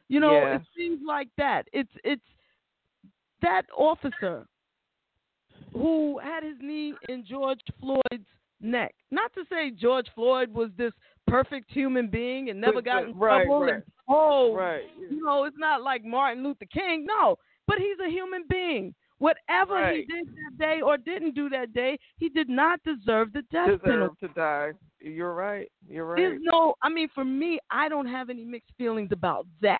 You 0.09 0.19
know, 0.19 0.33
Yeah. 0.33 0.55
it 0.55 0.61
seems 0.75 0.99
like 1.05 1.29
that. 1.37 1.67
It's 1.71 1.91
it's 2.03 2.21
that 3.41 3.65
officer 3.77 4.45
who 5.71 6.17
had 6.19 6.43
his 6.43 6.57
knee 6.59 6.93
in 7.09 7.25
George 7.25 7.61
Floyd's 7.79 8.27
neck. 8.59 8.93
Not 9.11 9.33
to 9.33 9.43
say 9.49 9.71
George 9.71 10.07
Floyd 10.15 10.53
was 10.53 10.71
this 10.77 10.93
perfect 11.27 11.71
human 11.71 12.07
being 12.07 12.49
and 12.49 12.59
never 12.59 12.81
got 12.81 13.03
in 13.03 13.17
right, 13.17 13.45
trouble. 13.45 13.61
right. 13.65 13.73
And, 13.75 13.83
oh, 14.07 14.53
Right. 14.55 14.83
you 14.97 15.23
know, 15.23 15.45
it's 15.45 15.57
not 15.57 15.81
like 15.81 16.03
Martin 16.03 16.43
Luther 16.43 16.65
King. 16.71 17.05
No, 17.05 17.37
but 17.67 17.77
he's 17.77 17.99
a 18.05 18.09
human 18.09 18.43
being. 18.49 18.93
Whatever 19.19 19.91
he 19.93 20.05
did 20.05 20.27
that 20.27 20.57
day 20.59 20.81
or 20.81 20.97
didn't 20.97 21.33
do 21.33 21.47
that 21.49 21.73
day, 21.73 21.97
he 22.17 22.27
did 22.27 22.49
not 22.49 22.81
deserve 22.83 23.31
the 23.31 23.43
death 23.51 23.81
penalty. 23.81 24.15
Deserve 24.19 24.19
to 24.19 24.27
die. 24.29 24.71
You're 24.99 25.33
right. 25.33 25.71
You're 25.87 26.05
right. 26.05 26.17
There's 26.17 26.41
no, 26.41 26.73
I 26.81 26.89
mean, 26.89 27.07
for 27.15 27.23
me, 27.23 27.59
I 27.71 27.87
don't 27.87 28.07
have 28.07 28.29
any 28.29 28.43
mixed 28.43 28.71
feelings 28.77 29.09
about 29.13 29.47
that. 29.61 29.79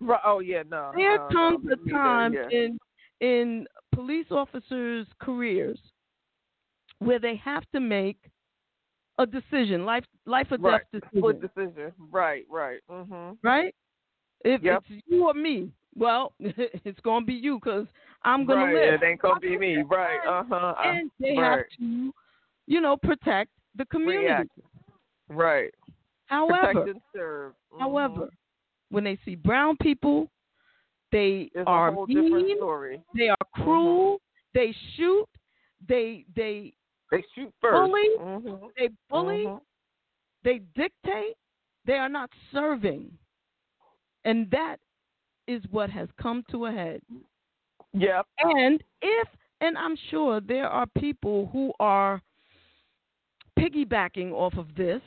Right. 0.00 0.20
Oh 0.24 0.40
yeah. 0.40 0.62
No. 0.68 0.92
There 0.94 1.18
no, 1.18 1.28
comes 1.32 1.64
no, 1.64 1.72
a 1.72 1.90
time 1.90 2.34
yeah. 2.34 2.48
in 2.50 2.78
in 3.20 3.66
police 3.94 4.26
officers' 4.30 5.06
careers 5.20 5.78
where 6.98 7.18
they 7.18 7.36
have 7.36 7.64
to 7.72 7.80
make 7.80 8.18
a 9.18 9.26
decision, 9.26 9.84
life 9.84 10.04
life 10.26 10.46
or 10.50 10.58
right. 10.58 10.82
death 10.92 11.02
decision. 11.02 11.40
Decision. 11.40 11.92
Right, 12.10 12.44
right. 12.50 12.80
Mhm. 12.90 13.38
Right? 13.42 13.74
If 14.44 14.62
Yep. 14.62 14.84
it's 14.88 15.02
you 15.06 15.26
or 15.26 15.34
me, 15.34 15.70
well, 15.94 16.32
it's 16.40 17.00
gonna 17.00 17.24
be 17.24 17.34
you 17.34 17.56
because 17.58 17.86
I'm 18.22 18.44
gonna 18.46 18.64
right. 18.64 18.74
live. 18.74 19.02
It 19.02 19.06
ain't 19.06 19.20
gonna 19.20 19.40
be 19.40 19.56
me. 19.58 19.82
Right. 19.82 20.18
Uh 20.26 20.44
huh. 20.48 20.74
And 20.82 21.10
they 21.20 21.36
right. 21.36 21.58
have 21.58 21.66
to, 21.78 22.12
you 22.66 22.80
know, 22.80 22.96
protect 22.96 23.50
the 23.76 23.84
community. 23.86 24.26
React. 24.26 24.50
Right. 25.28 25.74
However, 26.26 26.72
Protect 26.72 26.88
and 26.88 27.00
serve. 27.14 27.52
Mhm. 27.72 27.80
however, 27.80 28.28
when 28.90 29.04
they 29.04 29.18
see 29.24 29.34
brown 29.34 29.76
people, 29.78 30.30
they 31.10 31.50
it's 31.54 31.66
are 31.66 31.88
a 31.88 31.92
whole 31.92 32.06
different 32.06 32.46
mean. 32.46 32.56
story. 32.56 33.02
They 33.14 33.28
are 33.28 33.36
cruel. 33.54 34.20
They 34.54 34.74
shoot. 34.96 35.28
They 35.86 36.24
they 36.34 36.74
They 37.12 37.22
shoot 37.34 37.52
1st 37.62 37.72
Bully? 37.72 38.08
Mhm. 38.18 38.70
they 38.76 38.88
bully. 39.08 39.44
Mhm. 39.46 39.60
They 40.42 40.58
dictate. 40.74 41.36
They 41.84 41.98
are 41.98 42.08
not 42.08 42.30
serving, 42.52 43.16
and 44.24 44.50
that 44.50 44.80
is 45.46 45.62
what 45.70 45.90
has 45.90 46.08
come 46.20 46.42
to 46.50 46.66
a 46.66 46.72
head. 46.72 47.02
Yep. 47.92 48.26
And 48.38 48.82
if, 49.02 49.28
and 49.60 49.76
I'm 49.76 49.94
sure 50.10 50.40
there 50.40 50.68
are 50.68 50.86
people 50.86 51.46
who 51.52 51.72
are 51.78 52.20
piggybacking 53.58 54.32
off 54.32 54.54
of 54.56 54.74
this 54.74 55.02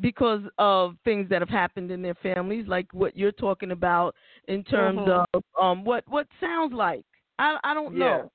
because 0.00 0.42
of 0.58 0.96
things 1.04 1.28
that 1.30 1.40
have 1.40 1.48
happened 1.48 1.90
in 1.90 2.02
their 2.02 2.14
families, 2.16 2.66
like 2.66 2.92
what 2.92 3.16
you're 3.16 3.32
talking 3.32 3.70
about 3.70 4.14
in 4.48 4.62
terms 4.64 4.98
Mhm. 4.98 5.24
of 5.32 5.44
um, 5.60 5.84
what 5.84 6.06
what 6.08 6.26
sounds 6.40 6.72
like. 6.74 7.06
I 7.38 7.58
I 7.64 7.72
don't 7.74 7.94
Yeah. 7.96 8.18
know. 8.18 8.32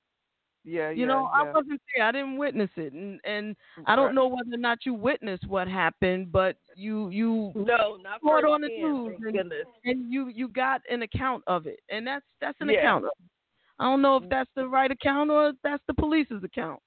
Yeah. 0.64 0.90
You 0.90 1.02
yeah, 1.02 1.06
know, 1.06 1.30
yeah. 1.34 1.48
I 1.48 1.52
wasn't 1.52 1.80
there. 1.96 2.06
I 2.06 2.12
didn't 2.12 2.36
witness 2.36 2.70
it, 2.76 2.92
and 2.92 3.18
and 3.24 3.56
I 3.86 3.96
don't 3.96 4.14
know 4.14 4.26
whether 4.28 4.52
or 4.52 4.58
not 4.58 4.84
you 4.84 4.92
witnessed 4.94 5.46
what 5.48 5.66
happened, 5.68 6.30
but 6.32 6.56
you 6.76 7.08
you 7.10 7.52
No, 7.54 7.96
not 8.02 8.20
saw 8.20 8.38
it 8.38 8.44
on 8.44 8.60
the 8.60 8.68
news, 8.68 9.16
and- 9.24 9.52
and 9.84 10.12
you 10.12 10.28
you 10.28 10.48
got 10.48 10.82
an 10.90 11.02
account 11.02 11.42
of 11.46 11.66
it, 11.66 11.80
and 11.88 12.06
that's 12.06 12.26
that's 12.40 12.60
an 12.60 12.68
Yeah. 12.68 12.78
account. 12.80 13.06
Of. 13.06 13.12
I 13.78 13.84
don't 13.84 14.02
know 14.02 14.16
if 14.16 14.28
that's 14.28 14.50
the 14.54 14.68
right 14.68 14.90
account 14.90 15.30
or 15.30 15.48
if 15.48 15.56
that's 15.62 15.82
the 15.86 15.94
police's 15.94 16.44
account, 16.44 16.80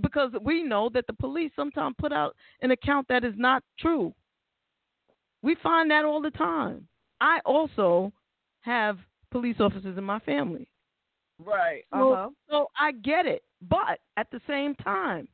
because 0.00 0.32
we 0.42 0.64
know 0.64 0.88
that 0.88 1.06
the 1.06 1.12
police 1.12 1.52
sometimes 1.54 1.94
put 1.98 2.12
out 2.12 2.34
an 2.62 2.72
account 2.72 3.06
that 3.06 3.22
is 3.22 3.36
not 3.36 3.62
true. 3.78 4.12
We 5.42 5.54
find 5.62 5.88
that 5.92 6.04
all 6.04 6.20
the 6.20 6.32
time. 6.32 6.88
I 7.20 7.38
also 7.44 8.12
have 8.62 8.98
police 9.30 9.60
officers 9.60 9.96
in 9.96 10.02
my 10.02 10.18
family, 10.20 10.66
Right. 11.38 11.84
So- 11.92 12.14
huh. 12.14 12.30
so 12.48 12.70
I 12.78 12.92
get 12.92 13.26
it. 13.26 13.42
But 13.62 14.00
at 14.16 14.30
the 14.30 14.40
same 14.46 14.74
time, 14.76 15.28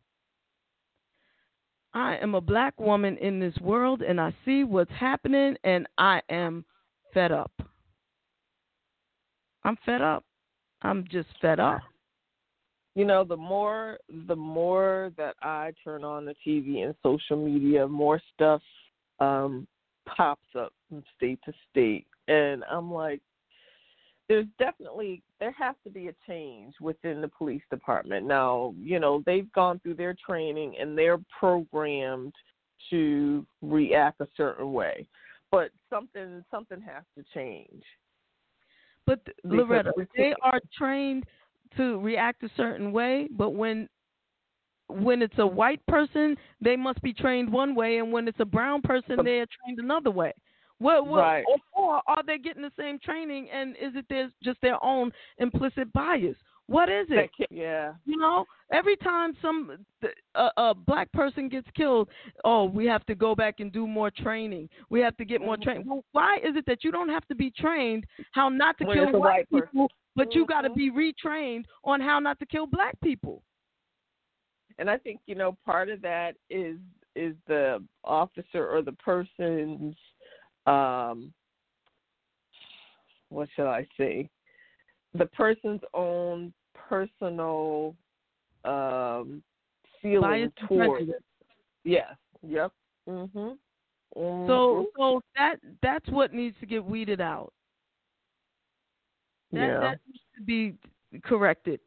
I 1.94 2.16
am 2.16 2.34
a 2.34 2.40
black 2.40 2.78
woman 2.80 3.18
in 3.18 3.38
this 3.38 3.56
world, 3.58 4.02
and 4.02 4.20
I 4.20 4.34
see 4.44 4.64
what's 4.64 4.92
happening, 4.92 5.56
and 5.64 5.86
I 5.98 6.22
am 6.30 6.64
fed 7.12 7.32
up. 7.32 7.52
I'm 9.64 9.76
fed 9.84 10.00
up. 10.00 10.24
I'm 10.82 11.04
just 11.08 11.28
fed 11.40 11.60
up. 11.60 11.82
You 12.94 13.04
know, 13.04 13.24
the 13.24 13.36
more 13.36 13.98
the 14.26 14.36
more 14.36 15.12
that 15.16 15.36
I 15.42 15.72
turn 15.82 16.04
on 16.04 16.24
the 16.24 16.34
TV 16.46 16.84
and 16.84 16.94
social 17.02 17.36
media, 17.36 17.86
more 17.86 18.20
stuff 18.34 18.62
um 19.18 19.66
pops 20.06 20.48
up 20.58 20.72
from 20.88 21.02
state 21.16 21.38
to 21.44 21.52
state, 21.70 22.06
and 22.28 22.64
I'm 22.70 22.92
like, 22.92 23.22
there's 24.32 24.46
definitely 24.58 25.22
there 25.40 25.54
has 25.58 25.74
to 25.84 25.90
be 25.90 26.08
a 26.08 26.14
change 26.26 26.72
within 26.80 27.20
the 27.20 27.28
police 27.28 27.60
department. 27.68 28.26
Now, 28.26 28.74
you 28.80 28.98
know, 28.98 29.22
they've 29.26 29.52
gone 29.52 29.78
through 29.80 29.96
their 29.96 30.16
training 30.26 30.74
and 30.80 30.96
they're 30.96 31.18
programmed 31.38 32.32
to 32.88 33.46
react 33.60 34.22
a 34.22 34.28
certain 34.34 34.72
way, 34.72 35.06
but 35.50 35.68
something 35.90 36.42
something 36.50 36.80
has 36.80 37.04
to 37.18 37.24
change. 37.34 37.82
But 39.06 39.20
Loretta, 39.44 39.92
they 40.16 40.32
are 40.42 40.60
trained 40.78 41.24
to 41.76 42.00
react 42.00 42.42
a 42.42 42.48
certain 42.56 42.90
way, 42.90 43.28
but 43.32 43.50
when 43.50 43.86
when 44.88 45.20
it's 45.20 45.38
a 45.38 45.46
white 45.46 45.84
person, 45.86 46.38
they 46.62 46.76
must 46.76 47.02
be 47.02 47.12
trained 47.12 47.52
one 47.52 47.74
way, 47.74 47.98
and 47.98 48.10
when 48.10 48.26
it's 48.28 48.40
a 48.40 48.46
brown 48.46 48.80
person, 48.80 49.16
they 49.22 49.40
are 49.40 49.46
trained 49.62 49.78
another 49.78 50.10
way. 50.10 50.32
What, 50.78 51.06
what, 51.06 51.20
Right. 51.20 51.44
or, 51.74 52.02
are 52.06 52.22
they 52.26 52.38
getting 52.38 52.62
the 52.62 52.72
same 52.78 52.98
training, 52.98 53.48
and 53.50 53.76
is 53.76 53.94
it 53.94 54.06
their, 54.08 54.30
just 54.42 54.60
their 54.60 54.82
own 54.84 55.12
implicit 55.38 55.92
bias? 55.92 56.36
What 56.66 56.88
is 56.88 57.06
it? 57.10 57.30
Yeah. 57.50 57.92
You 58.06 58.16
know, 58.16 58.46
every 58.72 58.96
time 58.96 59.36
some 59.42 59.84
a, 60.34 60.48
a 60.56 60.74
black 60.74 61.10
person 61.12 61.48
gets 61.48 61.68
killed, 61.76 62.08
oh, 62.44 62.64
we 62.64 62.86
have 62.86 63.04
to 63.06 63.14
go 63.14 63.34
back 63.34 63.60
and 63.60 63.72
do 63.72 63.86
more 63.86 64.10
training. 64.10 64.68
We 64.88 65.00
have 65.00 65.16
to 65.18 65.24
get 65.24 65.40
more 65.40 65.56
Mhm. 65.56 65.62
training. 65.62 65.86
Well, 65.86 66.04
why 66.12 66.36
is 66.36 66.56
it 66.56 66.64
that 66.66 66.84
you 66.84 66.92
don't 66.92 67.08
have 67.08 67.26
to 67.28 67.34
be 67.34 67.50
trained 67.50 68.06
how 68.30 68.48
not 68.48 68.78
to 68.78 68.84
When 68.84 68.96
kill 68.96 69.20
white 69.20 69.46
white 69.50 69.50
people, 69.50 69.90
but 70.14 70.34
you 70.34 70.46
got 70.46 70.62
to 70.62 70.70
be 70.70 70.90
retrained 70.90 71.64
on 71.84 72.00
how 72.00 72.20
not 72.20 72.38
to 72.38 72.46
kill 72.46 72.66
black 72.66 72.98
people? 73.00 73.42
and 74.78 74.88
I 74.88 74.96
think 74.96 75.20
you 75.26 75.34
know 75.34 75.56
part 75.66 75.90
of 75.90 76.00
that 76.02 76.36
is 76.48 76.78
is 77.14 77.34
the 77.46 77.84
officer 78.04 78.66
or 78.66 78.80
the 78.82 78.92
person's 78.92 79.94
um 80.66 81.32
what 83.30 83.48
should 83.54 83.66
I 83.68 83.86
say 83.96 84.28
the 85.14 85.26
person's 85.26 85.80
own 85.94 86.52
personal 86.74 87.94
um 88.64 89.42
feeling 90.00 90.30
Bias 90.30 90.52
towards 90.68 91.10
yes 91.84 92.14
yep 92.46 92.72
mhm 93.08 93.56
So, 94.14 94.86
so 94.96 95.20
that 95.36 95.56
that's 95.82 96.08
what 96.08 96.32
needs 96.34 96.56
to 96.60 96.66
get 96.66 96.84
weeded 96.84 97.20
out. 97.20 97.52
That, 99.52 99.60
yeah 99.60 99.80
that 99.80 99.98
needs 100.06 100.24
to 100.36 100.42
be 100.42 100.74
corrected. 101.24 101.80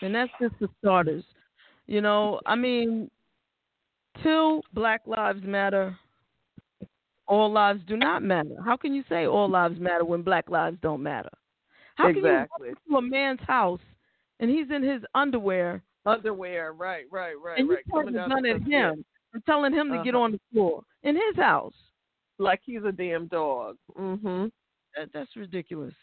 And 0.00 0.14
that's 0.14 0.32
just 0.40 0.54
the 0.60 0.68
starters. 0.80 1.24
You 1.86 2.00
know, 2.00 2.40
I 2.46 2.56
mean, 2.56 3.10
till 4.22 4.62
Black 4.72 5.02
Lives 5.06 5.42
Matter, 5.44 5.96
all 7.26 7.50
lives 7.50 7.80
do 7.86 7.96
not 7.96 8.22
matter. 8.22 8.56
How 8.64 8.76
can 8.76 8.94
you 8.94 9.04
say 9.08 9.26
all 9.26 9.48
lives 9.48 9.78
matter 9.80 10.04
when 10.04 10.22
Black 10.22 10.50
lives 10.50 10.76
don't 10.82 11.02
matter? 11.02 11.30
How 11.94 12.08
exactly 12.08 12.24
can 12.58 12.66
you 12.68 12.74
go 12.90 13.00
to 13.00 13.06
a 13.06 13.10
man's 13.10 13.40
house 13.46 13.80
and 14.40 14.50
he's 14.50 14.70
in 14.74 14.82
his 14.82 15.02
underwear 15.14 15.82
underwear 16.04 16.72
right 16.72 17.04
right 17.12 17.34
right 17.40 17.58
and 17.60 17.68
you 17.68 17.74
right 17.76 17.84
pointing 17.88 18.16
a 18.16 18.28
gun 18.28 18.44
at 18.44 18.60
him 18.62 19.04
and 19.34 19.46
telling 19.46 19.72
him 19.72 19.88
to 19.90 20.02
get 20.02 20.14
Uh-huh. 20.14 20.24
on 20.24 20.32
the 20.32 20.40
floor 20.52 20.82
in 21.04 21.14
his 21.14 21.36
house? 21.36 21.74
like 22.38 22.60
he's 22.64 22.82
a 22.84 22.90
damn 22.92 23.26
dog 23.28 23.76
Mm-hmm. 23.96 24.46
That, 24.96 25.10
that's 25.14 25.30
ridiculous. 25.36 25.94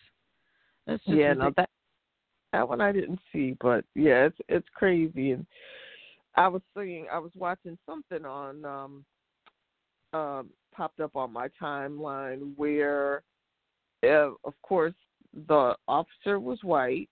That's 0.88 1.04
just 1.04 1.18
yeah, 1.18 1.30
ridiculous. 1.30 1.54
no, 1.58 1.62
that 1.64 1.70
that 2.54 2.70
one 2.70 2.82
I 2.82 2.92
didn't 2.92 3.20
see, 3.34 3.56
but 3.60 3.84
yeah, 3.94 4.26
it's 4.26 4.38
it's 4.48 4.68
crazy. 4.74 5.32
And 5.32 5.46
I 6.40 6.48
was 6.48 6.62
seeing, 6.74 7.06
I 7.12 7.20
was 7.20 7.34
watching 7.36 7.78
something 7.86 8.24
on, 8.24 8.64
um, 8.64 9.06
um, 10.14 10.50
popped 10.74 11.02
up 11.02 11.18
on 11.18 11.34
my 11.34 11.50
timeline 11.62 12.54
where, 12.56 13.24
uh, 14.04 14.32
of 14.46 14.54
course, 14.62 14.94
the 15.48 15.76
officer 15.86 16.40
was 16.40 16.58
white, 16.64 17.10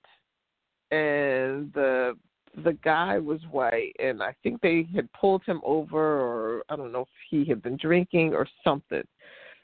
and 0.91 1.73
the 1.73 2.17
the 2.63 2.73
guy 2.83 3.19
was 3.19 3.41
white, 3.51 3.95
and 3.99 4.23
I 4.23 4.33
think 4.41 4.61
they 4.61 4.87
had 4.95 5.11
pulled 5.11 5.43
him 5.45 5.61
over, 5.63 5.99
or 5.99 6.63
I 6.69 6.75
don't 6.75 6.91
know 6.91 7.01
if 7.01 7.07
he 7.29 7.45
had 7.45 7.61
been 7.61 7.77
drinking 7.77 8.33
or 8.33 8.47
something. 8.63 9.03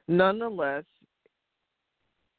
Nonetheless, 0.08 0.84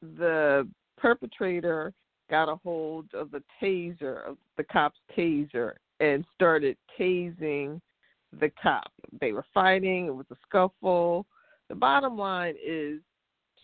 the 0.01 0.65
perpetrator 0.97 1.91
got 2.29 2.47
a 2.47 2.55
hold 2.57 3.07
of 3.13 3.31
the 3.31 3.43
taser, 3.61 4.25
of 4.25 4.37
the 4.55 4.63
cop's 4.63 4.99
taser, 5.17 5.73
and 5.99 6.25
started 6.33 6.77
tasing 6.99 7.79
the 8.39 8.51
cop. 8.61 8.91
They 9.21 9.31
were 9.31 9.45
fighting, 9.53 10.07
it 10.07 10.15
was 10.15 10.25
a 10.31 10.35
scuffle. 10.47 11.25
The 11.69 11.75
bottom 11.75 12.17
line 12.17 12.55
is 12.63 12.99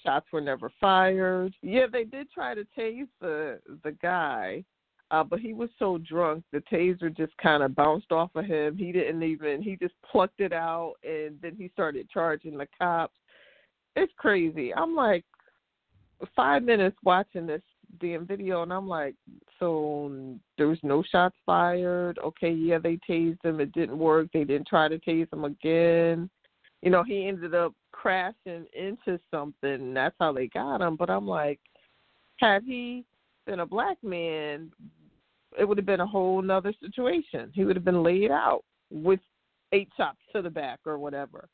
shots 0.04 0.28
were 0.32 0.42
never 0.42 0.72
fired. 0.80 1.54
Yeah, 1.62 1.86
they 1.92 2.04
did 2.04 2.32
try 2.32 2.56
to 2.56 2.66
tase 2.78 3.08
the 3.20 3.60
the 3.84 3.92
guy, 4.02 4.64
uh, 5.12 5.24
but 5.24 5.40
he 5.40 5.54
was 5.54 5.70
so 5.78 5.98
drunk 5.98 6.44
the 6.52 6.64
taser 6.72 7.16
just 7.16 7.36
kind 7.38 7.64
of 7.64 7.76
bounced 7.76 8.12
off 8.12 8.32
of 8.36 8.46
him. 8.46 8.78
He 8.78 8.92
didn't 8.92 9.24
even 9.24 9.62
he 9.62 9.76
just 9.76 9.94
plucked 10.10 10.40
it 10.40 10.54
out 10.54 10.96
and 11.04 11.38
then 11.42 11.56
he 11.58 11.70
started 11.74 12.10
charging 12.10 12.58
the 12.58 12.68
cops. 12.78 13.18
It's 13.96 14.14
crazy. 14.18 14.74
I'm 14.74 14.96
like 14.96 15.26
five 16.36 16.64
minutes 16.64 16.98
watching 17.04 17.46
this 17.46 17.62
damn 18.00 18.26
video 18.26 18.64
and 18.64 18.72
I'm 18.72 18.88
like, 18.88 19.16
so 19.60 20.38
there 20.58 20.68
was 20.68 20.80
no 20.84 21.04
shots 21.12 21.36
fired. 21.46 22.18
Okay, 22.20 22.52
yeah, 22.52 22.78
they 22.78 22.98
tased 23.10 23.44
him. 23.44 23.60
It 23.60 23.72
didn't 23.74 23.98
work. 23.98 24.28
They 24.34 24.44
didn't 24.44 24.68
try 24.68 24.88
to 24.88 24.98
tase 25.00 25.32
him 25.32 25.44
again. 25.44 26.30
You 26.82 26.90
know, 26.90 27.04
he 27.04 27.28
ended 27.28 27.54
up 27.54 27.74
crashing 27.92 28.66
into 28.74 29.20
something. 29.30 29.94
That's 29.94 30.16
how 30.20 30.34
they 30.34 30.48
got 30.48 30.82
him. 30.82 30.96
But 30.96 31.10
I'm 31.10 31.28
like, 31.28 31.60
had 32.38 32.64
he 32.64 33.06
been 33.46 33.60
a 33.60 33.66
black 33.66 33.98
man, 34.04 34.72
it 35.60 35.66
would 35.66 35.78
have 35.78 35.86
been 35.86 36.00
a 36.00 36.08
whole 36.08 36.42
nother 36.42 36.74
situation. 36.82 37.52
He 37.54 37.66
would 37.66 37.76
have 37.76 37.86
been 37.86 38.04
laid 38.04 38.32
out 38.32 38.64
with 38.90 39.20
eight 39.74 39.90
shots 39.96 40.18
to 40.34 40.42
the 40.42 40.50
back 40.50 40.80
or 40.86 40.98
whatever. 40.98 41.48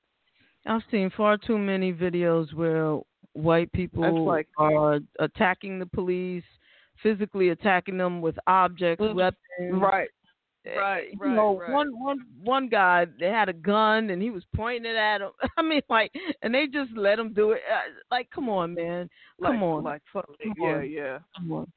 I've 0.66 0.82
seen 0.92 1.12
far 1.16 1.38
too 1.38 1.58
many 1.58 1.94
videos 1.94 2.54
where 2.54 3.00
white 3.38 3.72
people 3.72 4.26
like, 4.26 4.48
are 4.58 5.00
attacking 5.20 5.80
the 5.80 5.86
police, 5.86 6.44
physically 7.04 7.50
attacking 7.50 7.98
them 7.98 8.22
with 8.22 8.38
objects, 8.48 9.04
mm, 9.04 9.16
weapons. 9.16 9.82
Right. 9.82 10.10
Right, 10.66 11.14
you 11.14 11.20
right, 11.22 11.34
know, 11.34 11.60
right. 11.60 11.72
one 11.72 11.98
one 11.98 12.20
one 12.44 12.68
guy 12.68 13.06
they 13.18 13.28
had 13.28 13.48
a 13.48 13.54
gun 13.54 14.10
and 14.10 14.22
he 14.22 14.32
was 14.32 14.44
pointing 14.54 14.92
it 14.92 14.98
at 14.98 15.22
him. 15.22 15.30
I 15.58 15.62
mean, 15.62 15.82
like, 15.90 16.12
and 16.42 16.54
they 16.54 16.68
just 16.68 16.92
let 16.94 17.18
him 17.18 17.32
do 17.32 17.52
it. 17.52 17.62
Uh, 17.72 17.94
Like, 18.12 18.30
come 18.32 18.50
on, 18.50 18.74
man, 18.74 19.10
come 19.42 19.54
like, 19.62 19.64
on, 19.64 19.84
Like, 19.86 20.02
fuck, 20.12 20.28
Come 20.44 20.54
yeah, 20.60 20.68
on. 20.76 20.90
yeah. 20.90 21.20
come 21.38 21.52
on. 21.54 21.72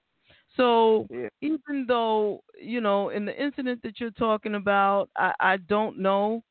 So 0.56 1.06
Yeah. 1.08 1.28
even 1.40 1.84
though 1.86 2.42
you 2.60 2.80
know, 2.80 3.10
in 3.10 3.24
the 3.24 3.40
incident 3.40 3.80
that 3.84 4.00
you're 4.00 4.10
talking 4.10 4.56
about, 4.56 5.08
I 5.16 5.34
I 5.38 5.56
don't 5.58 5.98
know. 6.00 6.42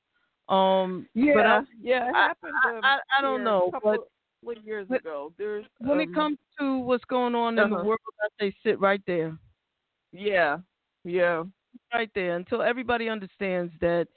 Um, 0.48 1.08
Yeah, 1.14 1.34
but 1.36 1.46
I, 1.46 1.62
yeah, 1.82 2.08
it 2.10 2.16
I- 2.16 2.28
happened. 2.28 2.54
I- 2.64 2.70
um, 2.70 2.80
I- 2.84 3.00
I 3.18 3.22
don't 3.22 3.40
here 3.40 3.44
know, 3.44 3.70
couple 3.74 3.92
but- 3.92 4.08
of 4.48 4.66
years 4.66 4.88
but 4.90 5.02
ago. 5.02 5.34
There's 5.38 5.66
when 5.80 6.00
it 6.00 6.10
um, 6.10 6.14
comes 6.14 6.38
to 6.60 6.80
what's 6.80 7.06
going 7.06 7.36
on 7.36 7.58
in 7.60 7.70
the 7.70 7.76
Uh-huh. 7.76 7.84
world, 7.86 8.00
I 8.22 8.28
say 8.46 8.56
sit 8.64 8.80
right 8.80 9.02
there. 9.06 9.38
yeah, 10.12 10.58
yeah, 11.04 11.44
right 11.94 12.10
there 12.16 12.36
until 12.36 12.62
everybody 12.62 13.10
understands 13.10 13.72
that, 13.82 14.08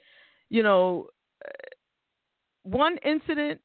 you 0.49 0.63
know, 0.63 1.07
uh, 1.45 1.49
one 2.63 2.97
incident, 3.05 3.59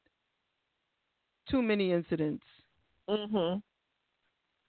too 1.49 1.61
many 1.61 1.91
incidents. 1.91 2.45
mhm. 3.09 3.61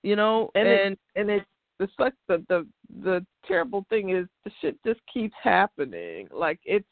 You 0.02 0.16
know, 0.16 0.50
And 0.54 0.68
and, 0.68 0.92
it, 0.92 0.98
and 1.16 1.30
it 1.30 1.44
the 1.78 1.88
suck 1.98 2.14
the 2.28 2.44
the 2.48 2.66
the 3.02 3.26
terrible 3.46 3.84
thing 3.90 4.10
is 4.10 4.26
the 4.44 4.50
shit 4.60 4.76
just 4.86 5.00
keeps 5.12 5.34
happening. 5.42 6.28
Like 6.30 6.60
it's 6.64 6.86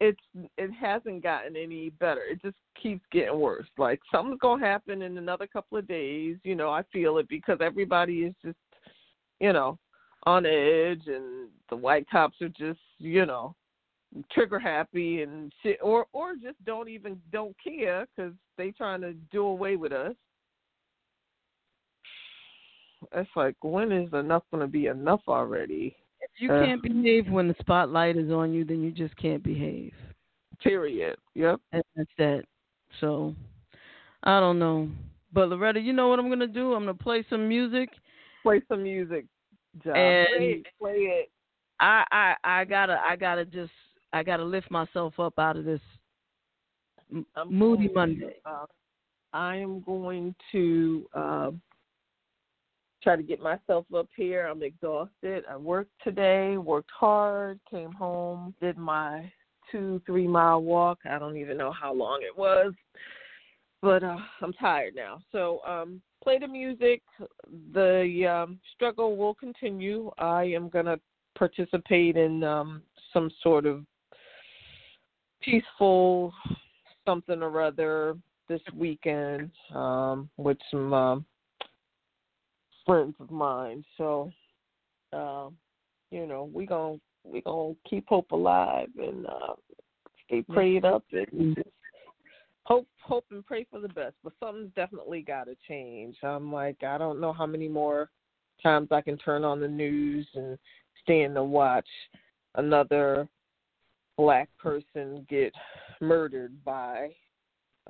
it's 0.00 0.20
it 0.56 0.70
hasn't 0.72 1.22
gotten 1.22 1.56
any 1.56 1.90
better. 1.90 2.22
It 2.22 2.40
just 2.42 2.56
keeps 2.80 3.04
getting 3.12 3.38
worse. 3.38 3.66
Like 3.76 4.00
something's 4.10 4.40
gonna 4.40 4.64
happen 4.64 5.02
in 5.02 5.18
another 5.18 5.46
couple 5.46 5.76
of 5.76 5.86
days. 5.86 6.36
You 6.42 6.54
know, 6.54 6.70
I 6.70 6.82
feel 6.92 7.18
it 7.18 7.28
because 7.28 7.58
everybody 7.60 8.20
is 8.20 8.34
just, 8.42 8.56
you 9.40 9.52
know, 9.52 9.78
on 10.24 10.46
edge, 10.46 11.06
and 11.06 11.48
the 11.68 11.76
white 11.76 12.06
cops 12.10 12.40
are 12.40 12.48
just, 12.48 12.80
you 12.98 13.26
know, 13.26 13.54
trigger 14.32 14.58
happy 14.58 15.22
and 15.22 15.52
shit, 15.62 15.78
or 15.82 16.06
or 16.12 16.34
just 16.34 16.62
don't 16.64 16.88
even 16.88 17.20
don't 17.30 17.56
care 17.62 18.06
because 18.16 18.32
they 18.56 18.70
trying 18.70 19.02
to 19.02 19.12
do 19.30 19.44
away 19.44 19.76
with 19.76 19.92
us. 19.92 20.14
It's 23.14 23.30
like 23.36 23.56
when 23.62 23.92
is 23.92 24.12
enough 24.14 24.44
to 24.54 24.66
be 24.66 24.86
enough 24.86 25.22
already? 25.28 25.94
You 26.40 26.52
uh, 26.52 26.64
can't 26.64 26.82
behave 26.82 27.28
when 27.28 27.48
the 27.48 27.54
spotlight 27.60 28.16
is 28.16 28.30
on 28.30 28.52
you, 28.52 28.64
then 28.64 28.82
you 28.82 28.90
just 28.90 29.16
can't 29.16 29.42
behave. 29.42 29.92
Period. 30.62 31.16
Yep. 31.34 31.60
And 31.72 31.82
that's 31.96 32.10
that. 32.18 32.44
So, 33.00 33.34
I 34.24 34.40
don't 34.40 34.58
know. 34.58 34.88
But 35.32 35.48
Loretta, 35.48 35.80
you 35.80 35.92
know 35.92 36.08
what 36.08 36.18
I'm 36.18 36.28
gonna 36.28 36.46
do? 36.46 36.74
I'm 36.74 36.82
gonna 36.82 36.94
play 36.94 37.24
some 37.30 37.48
music. 37.48 37.90
Play 38.42 38.62
some 38.68 38.82
music, 38.82 39.26
John. 39.84 39.96
And- 39.96 40.28
play, 40.36 40.46
it, 40.46 40.66
play 40.80 40.92
it. 40.92 41.30
I 41.80 42.04
I 42.10 42.34
I 42.44 42.64
gotta 42.64 43.00
I 43.02 43.16
gotta 43.16 43.44
just 43.44 43.72
I 44.12 44.22
gotta 44.22 44.44
lift 44.44 44.70
myself 44.70 45.18
up 45.18 45.38
out 45.38 45.56
of 45.56 45.64
this 45.64 45.80
I'm 47.36 47.54
moody 47.54 47.88
going 47.88 47.88
to, 47.88 47.94
Monday. 47.94 48.36
uh, 48.44 48.66
I 49.32 49.56
am 49.56 49.80
going 49.80 50.34
to 50.52 51.06
uh, 51.14 51.50
try 53.02 53.16
to 53.16 53.22
get 53.22 53.40
myself 53.40 53.86
up 53.94 54.08
here. 54.16 54.46
I'm 54.46 54.62
exhausted. 54.62 55.44
I 55.50 55.56
worked 55.56 55.92
today, 56.02 56.56
worked 56.56 56.90
hard, 56.90 57.58
came 57.70 57.92
home, 57.92 58.54
did 58.60 58.76
my 58.76 59.30
two, 59.70 60.00
three 60.06 60.26
mile 60.26 60.62
walk. 60.62 60.98
I 61.08 61.18
don't 61.18 61.36
even 61.36 61.56
know 61.56 61.72
how 61.72 61.92
long 61.92 62.20
it 62.22 62.36
was, 62.36 62.72
but 63.82 64.02
uh, 64.02 64.18
I'm 64.42 64.52
tired 64.54 64.94
now. 64.94 65.20
So 65.32 65.60
um, 65.66 66.00
play 66.22 66.38
the 66.38 66.48
music. 66.48 67.02
The 67.72 68.26
um, 68.26 68.58
struggle 68.74 69.16
will 69.16 69.34
continue. 69.34 70.10
I 70.18 70.44
am 70.44 70.68
going 70.68 70.86
to 70.86 71.00
participate 71.36 72.16
in 72.16 72.44
um, 72.44 72.82
some 73.12 73.30
sort 73.42 73.66
of 73.66 73.84
peaceful 75.40 76.32
something 77.06 77.42
or 77.42 77.62
other 77.62 78.16
this 78.48 78.60
weekend 78.76 79.50
um, 79.74 80.28
with 80.36 80.58
some 80.70 80.92
um, 80.92 81.24
friends 82.86 83.14
of 83.20 83.30
mine. 83.30 83.84
So, 83.96 84.32
um, 85.12 85.56
you 86.10 86.26
know, 86.26 86.50
we 86.52 86.66
gonna 86.66 86.98
we 87.24 87.40
gonna 87.42 87.74
keep 87.88 88.06
hope 88.08 88.30
alive 88.32 88.88
and 88.98 89.26
uh, 89.26 89.54
stay 90.26 90.42
prayed 90.42 90.84
up 90.84 91.04
and 91.12 91.54
just 91.56 91.68
hope 92.64 92.86
hope 93.02 93.24
and 93.30 93.44
pray 93.44 93.66
for 93.70 93.80
the 93.80 93.88
best. 93.88 94.14
But 94.22 94.32
something's 94.40 94.72
definitely 94.74 95.22
got 95.22 95.44
to 95.44 95.56
change. 95.68 96.16
I'm 96.22 96.52
like 96.52 96.82
I 96.82 96.98
don't 96.98 97.20
know 97.20 97.32
how 97.32 97.46
many 97.46 97.68
more 97.68 98.10
times 98.62 98.88
I 98.90 99.00
can 99.00 99.18
turn 99.18 99.44
on 99.44 99.60
the 99.60 99.68
news 99.68 100.26
and 100.34 100.58
stand 101.02 101.34
to 101.34 101.44
watch 101.44 101.88
another 102.56 103.28
black 104.16 104.48
person 104.58 105.26
get 105.30 105.52
murdered 106.00 106.52
by 106.64 107.08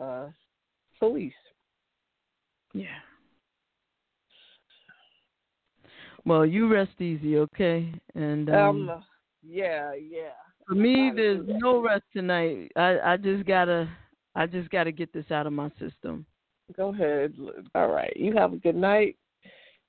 uh 0.01 0.29
police. 0.99 1.33
Yeah. 2.73 2.87
Well, 6.25 6.45
you 6.45 6.69
rest 6.69 7.01
easy, 7.01 7.39
okay? 7.39 7.93
And 8.15 8.51
um, 8.51 8.89
Um, 8.91 9.05
yeah, 9.43 9.95
yeah. 9.95 10.33
for 10.67 10.75
me, 10.75 11.11
there's 11.15 11.45
no 11.47 11.81
rest 11.83 12.05
tonight. 12.13 12.71
I 12.77 12.99
I 13.01 13.17
just 13.17 13.47
gotta 13.47 13.89
I 14.35 14.47
just 14.47 14.71
gotta 14.71 14.93
get 14.93 15.13
this 15.13 15.31
out 15.31 15.47
of 15.47 15.53
my 15.53 15.71
system. 15.79 16.27
Go 16.77 16.91
ahead. 16.95 17.35
All 17.75 17.89
right. 17.89 18.13
You 18.17 18.33
have 18.35 18.53
a 18.53 18.57
good 18.57 18.77
night 18.77 19.17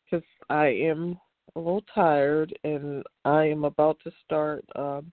because 0.06 0.26
I 0.50 0.68
am 0.68 1.20
a 1.56 1.60
little 1.60 1.84
tired 1.94 2.58
and 2.64 3.04
I 3.26 3.46
am 3.46 3.66
about 3.66 4.00
to 4.04 4.12
start 4.26 4.64
um, 4.76 5.12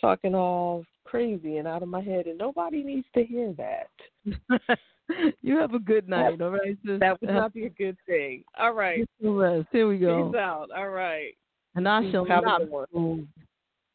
talking 0.00 0.34
all 0.34 0.84
crazy 1.04 1.56
and 1.56 1.66
out 1.66 1.82
of 1.82 1.88
my 1.88 2.00
head, 2.00 2.26
and 2.26 2.38
nobody 2.38 2.82
needs 2.82 3.06
to 3.14 3.24
hear 3.24 3.54
that. 3.54 3.90
you 5.42 5.56
have 5.58 5.74
a 5.74 5.78
good 5.78 6.08
night, 6.08 6.40
all 6.40 6.50
right? 6.50 6.76
Sis? 6.84 7.00
That 7.00 7.20
would 7.20 7.30
uh-huh. 7.30 7.40
not 7.40 7.54
be 7.54 7.66
a 7.66 7.70
good 7.70 7.96
thing. 8.06 8.44
All 8.58 8.72
right. 8.72 9.06
rest. 9.20 9.68
Here 9.72 9.88
we 9.88 9.98
go. 9.98 10.30
Peace 10.30 10.38
out. 10.38 10.68
All 10.76 10.90
right. 10.90 11.32
And 11.74 11.88
I 11.88 12.10
shall 12.10 12.24
Have 12.26 12.44
not 12.44 12.68
one. 12.68 12.86
move. 12.92 13.26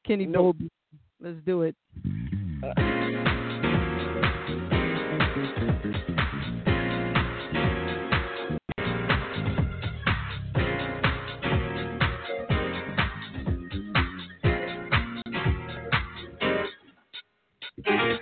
Kenny 0.05 0.25
Nope. 0.25 0.57
Bobby. 0.57 0.69
Let's 1.19 1.37
do 1.45 1.63
it. 1.63 1.75
Yeah. 17.85 18.17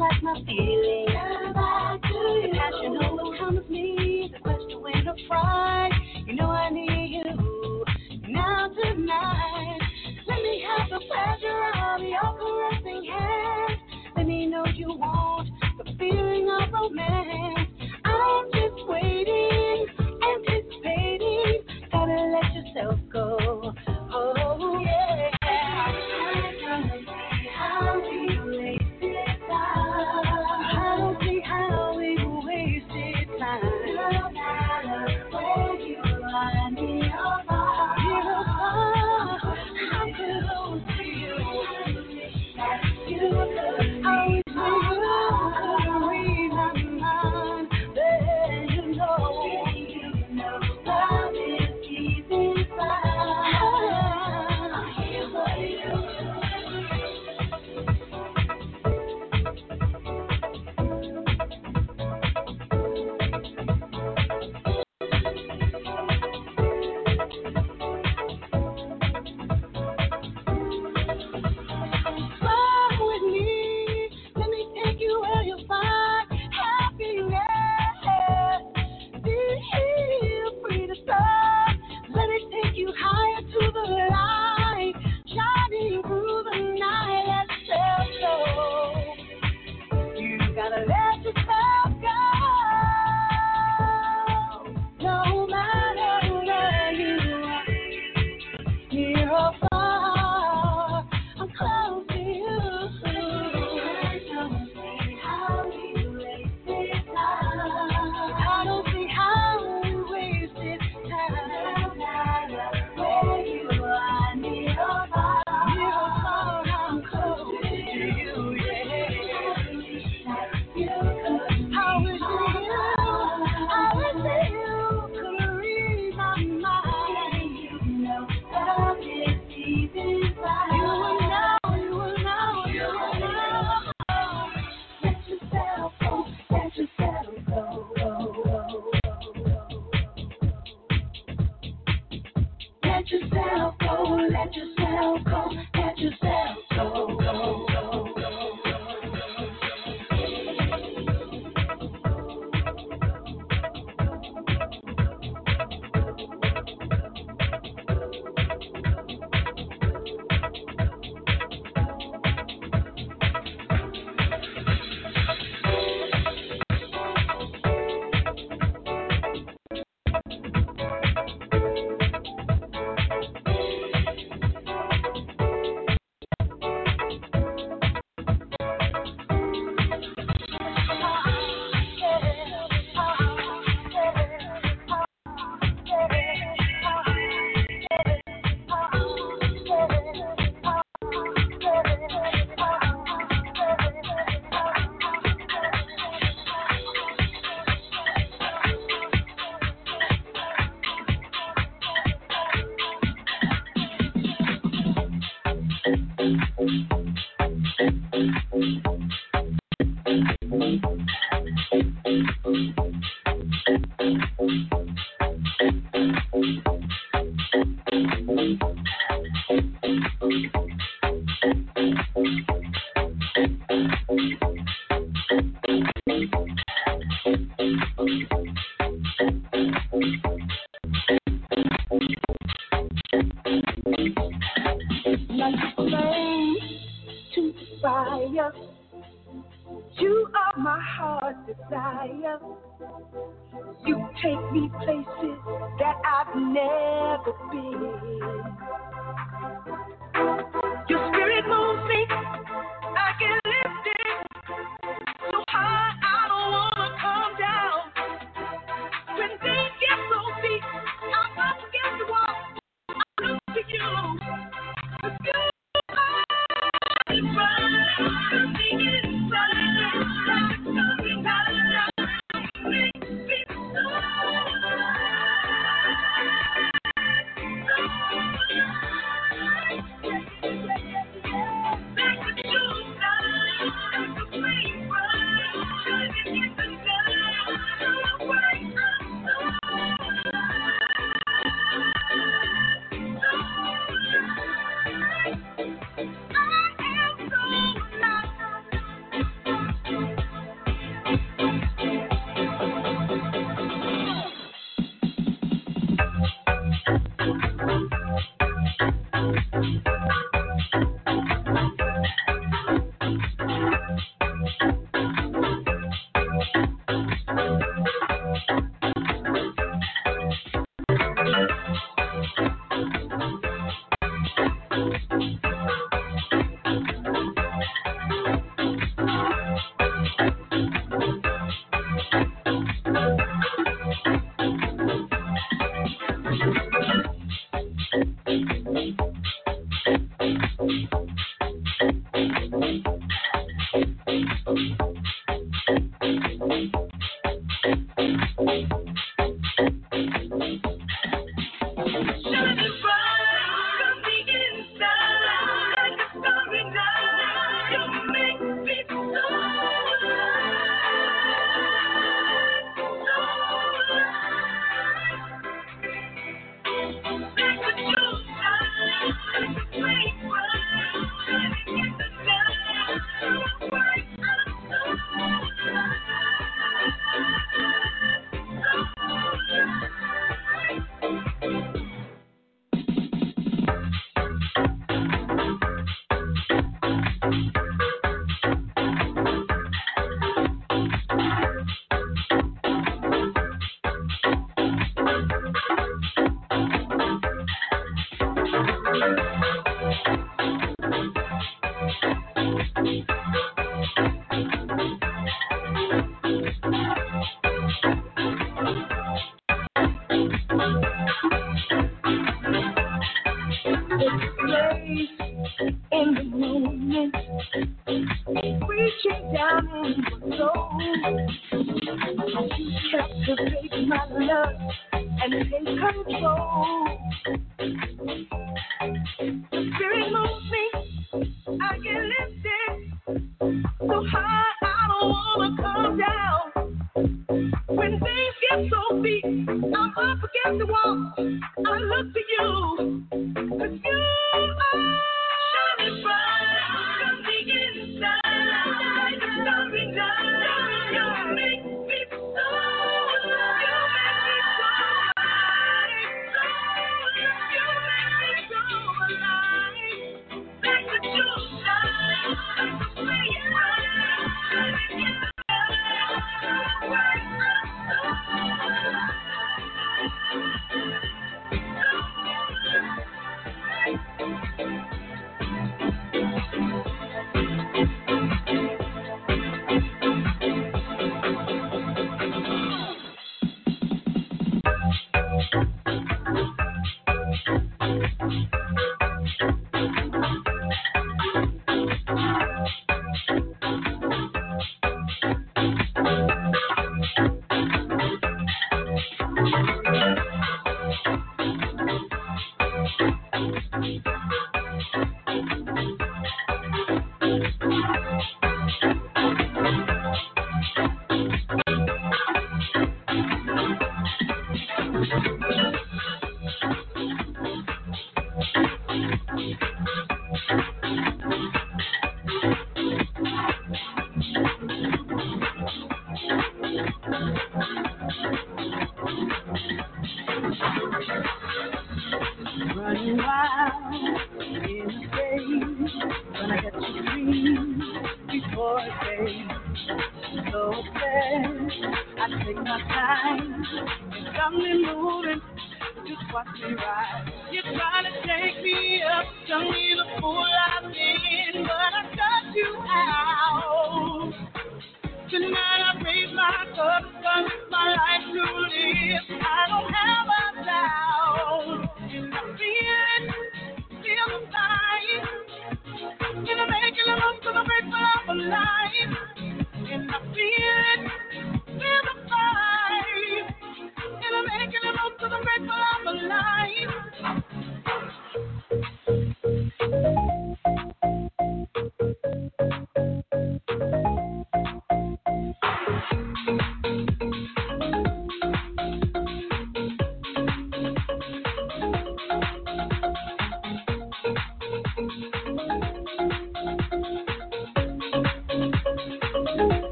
How 0.00 1.09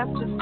I 0.00 0.06
pass 0.06 0.39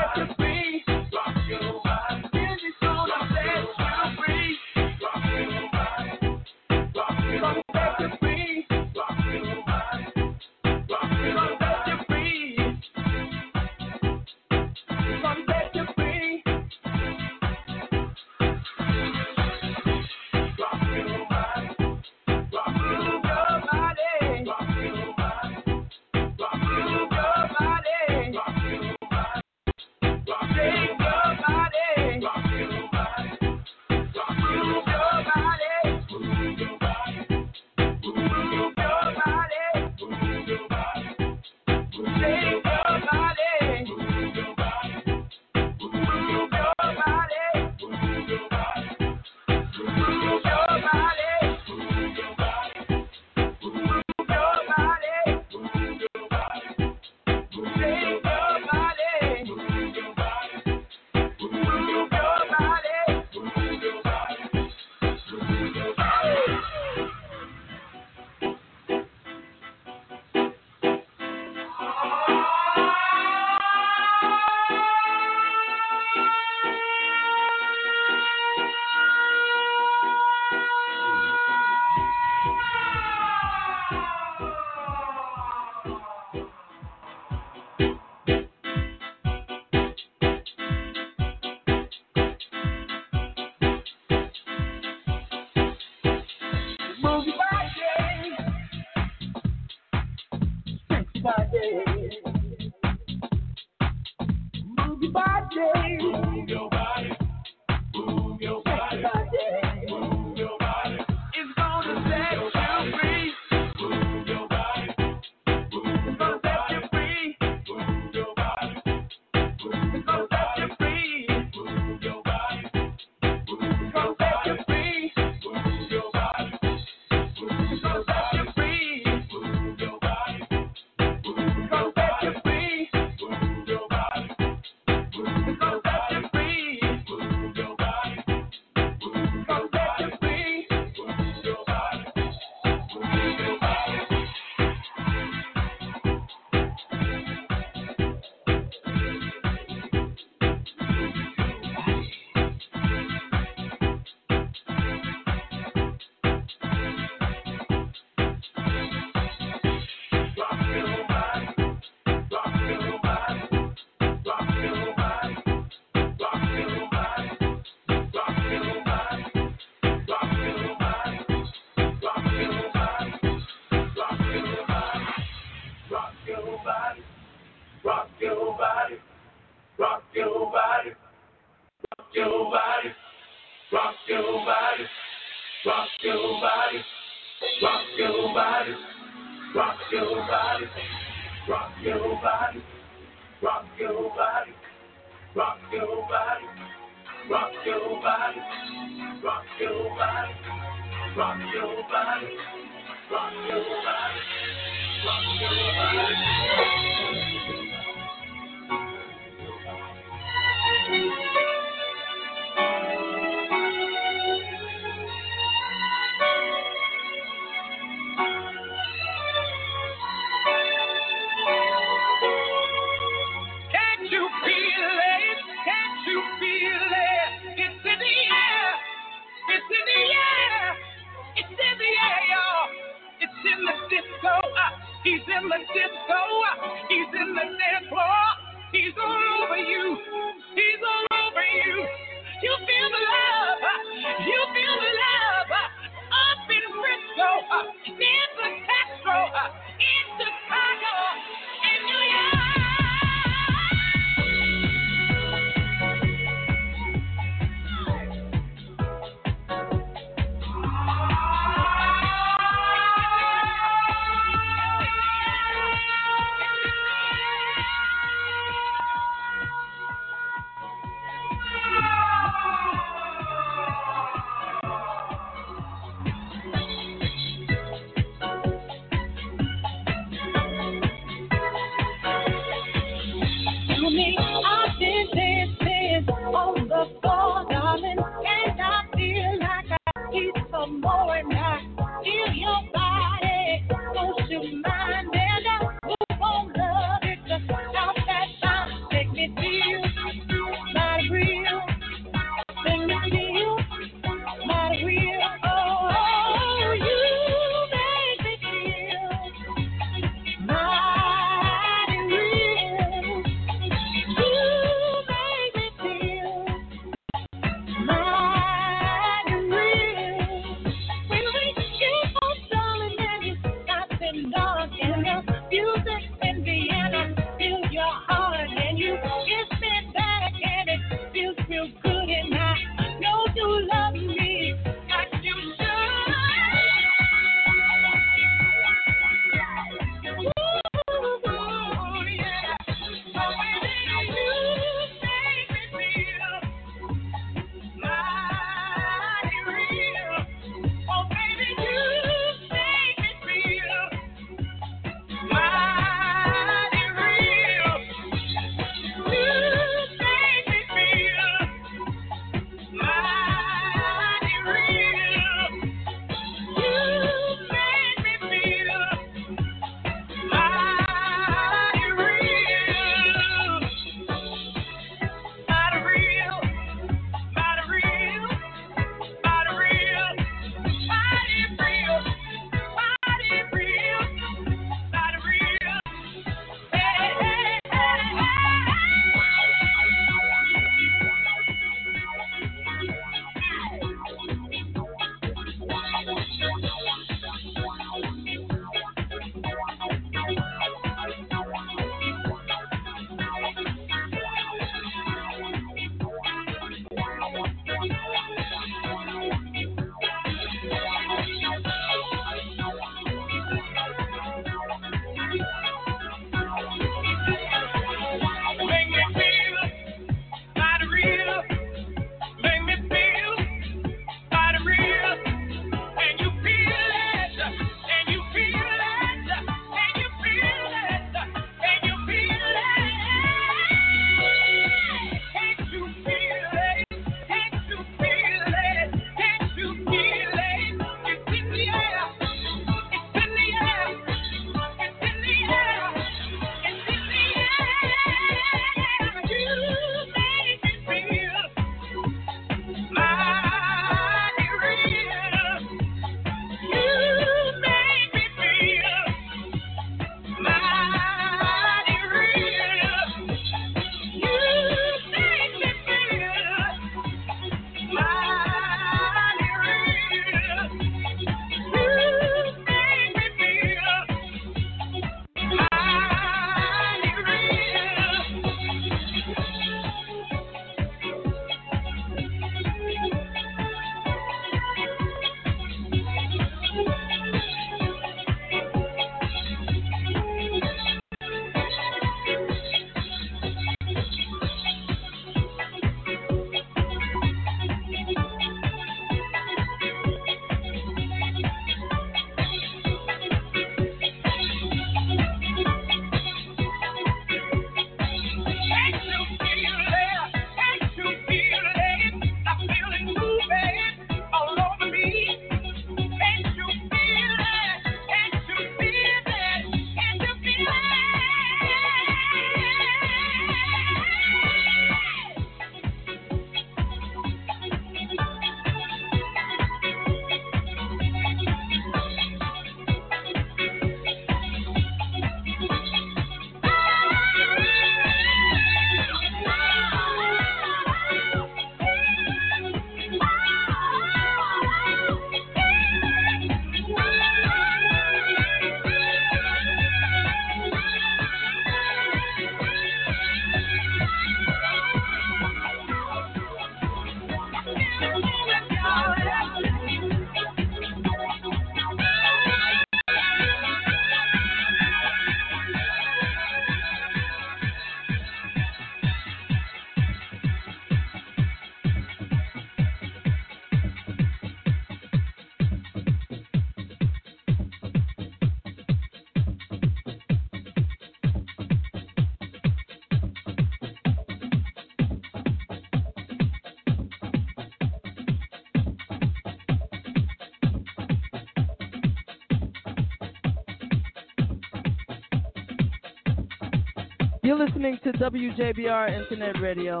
listening 597.90 598.12
to 598.12 598.18
WJBR 598.18 599.22
Internet 599.22 599.60
Radio. 599.60 600.00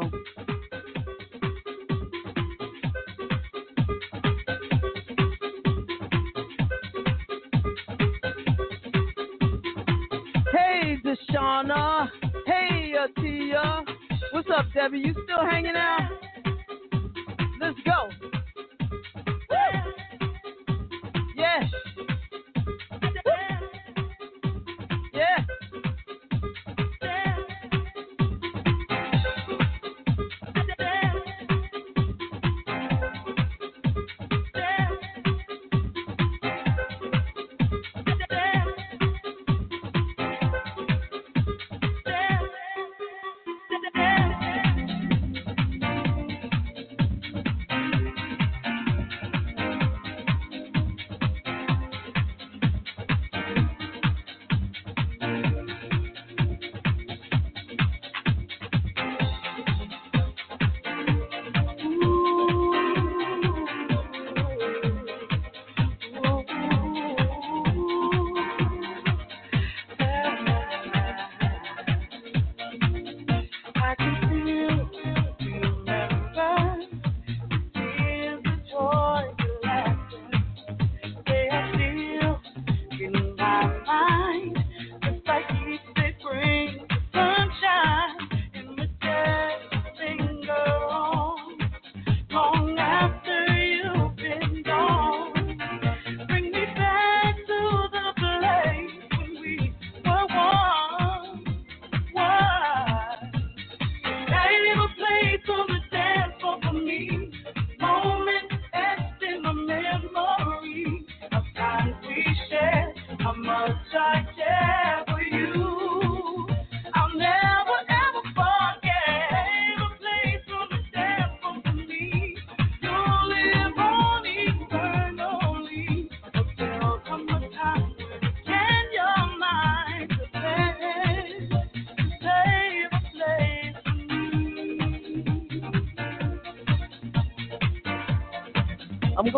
Hey, 10.52 10.98
Deshauna. 11.04 12.08
Hey, 12.46 12.94
Atia. 12.98 13.84
What's 14.32 14.48
up, 14.54 14.66
Debbie? 14.74 14.98
You 14.98 15.14
still 15.24 15.44
hanging 15.48 15.76
out? 15.76 15.87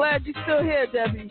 glad 0.00 0.24
you're 0.24 0.42
still 0.44 0.62
here, 0.62 0.86
Debbie. 0.86 1.30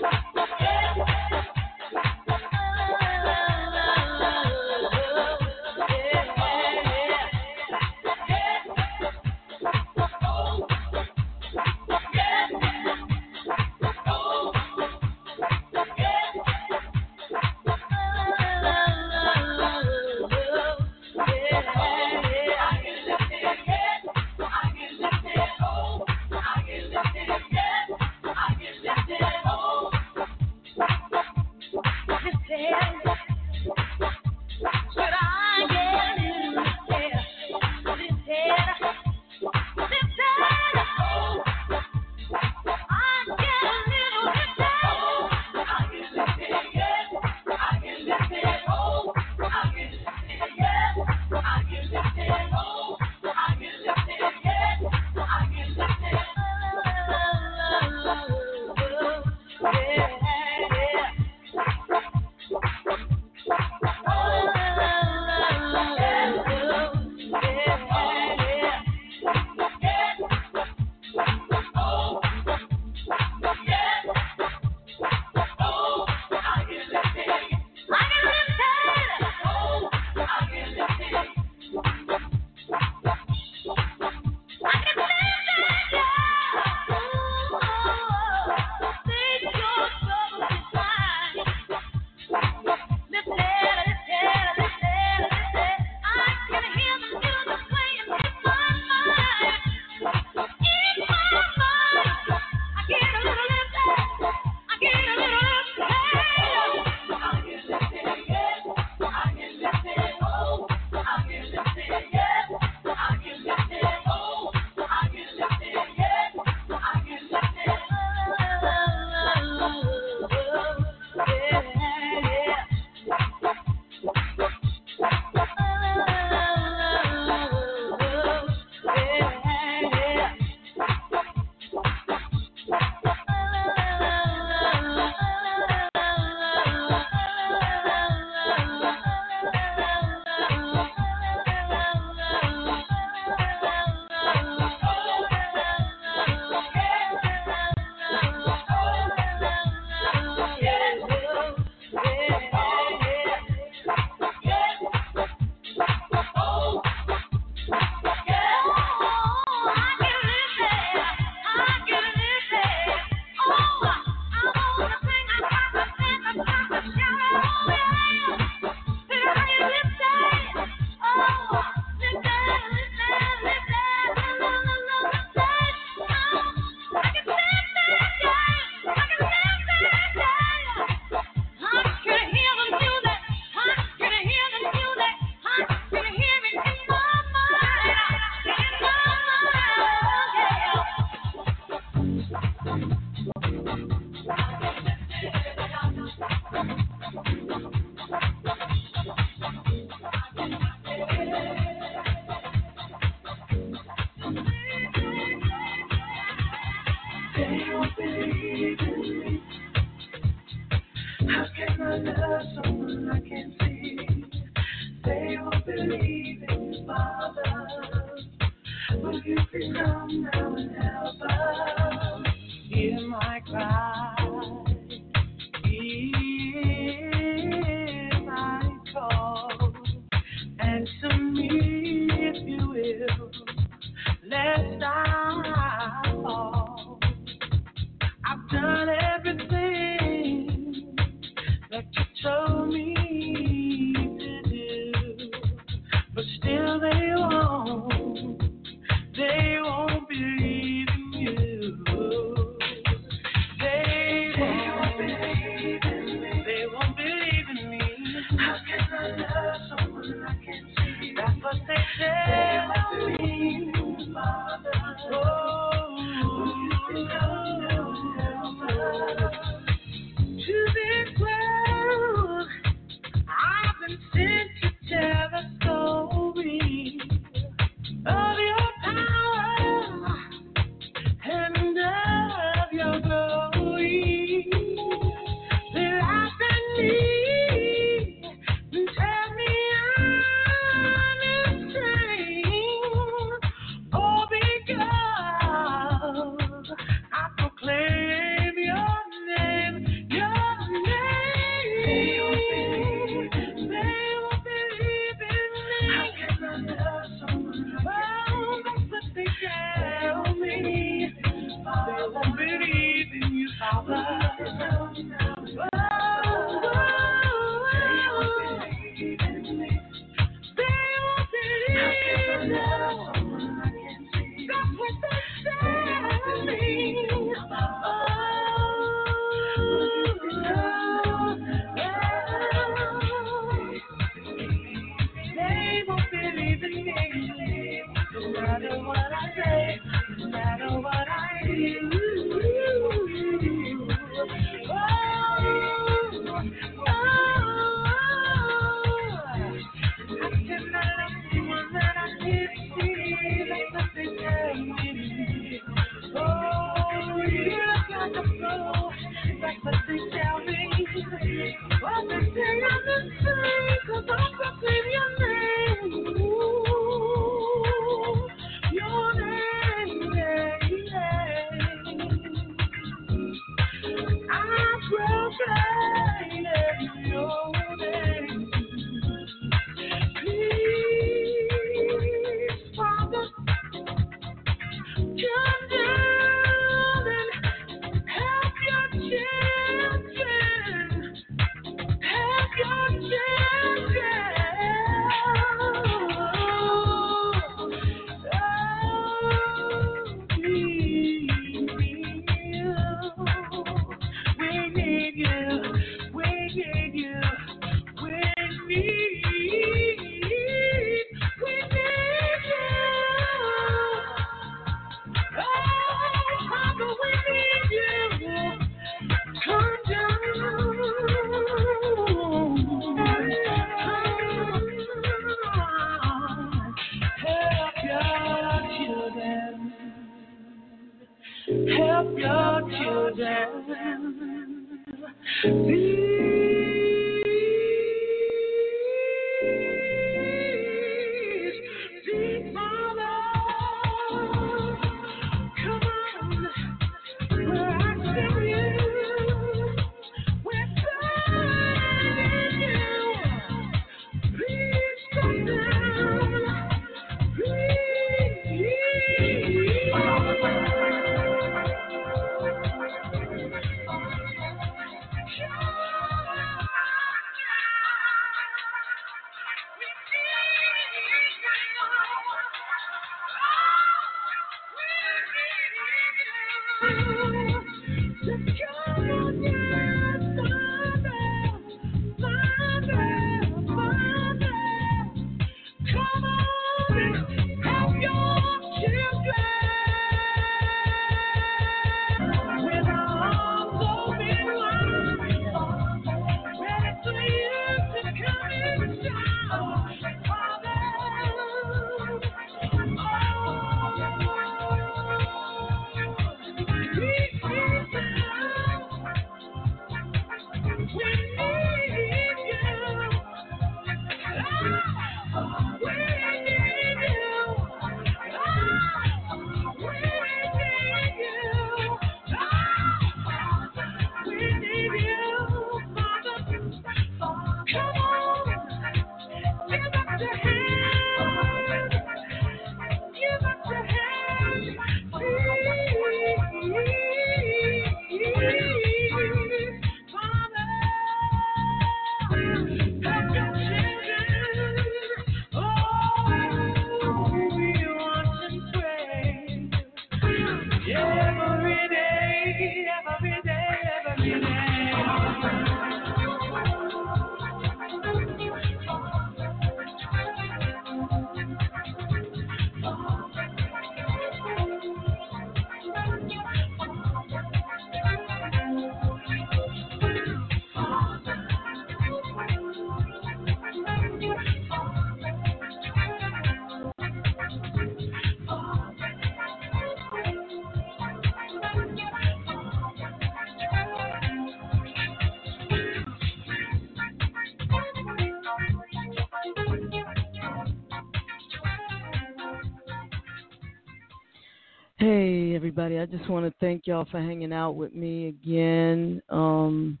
I 596.02 596.06
just 596.06 596.28
want 596.28 596.44
to 596.44 596.52
thank 596.58 596.88
y'all 596.88 597.06
for 597.08 597.20
hanging 597.20 597.52
out 597.52 597.76
with 597.76 597.94
me 597.94 598.26
again. 598.26 599.22
Um 599.28 600.00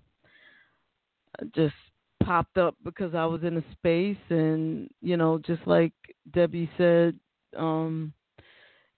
I 1.40 1.44
just 1.54 1.76
popped 2.24 2.58
up 2.58 2.74
because 2.82 3.14
I 3.14 3.24
was 3.24 3.44
in 3.44 3.56
a 3.56 3.64
space 3.70 4.18
and 4.28 4.90
you 5.00 5.16
know, 5.16 5.38
just 5.38 5.64
like 5.64 5.92
Debbie 6.32 6.68
said, 6.76 7.16
um 7.56 8.12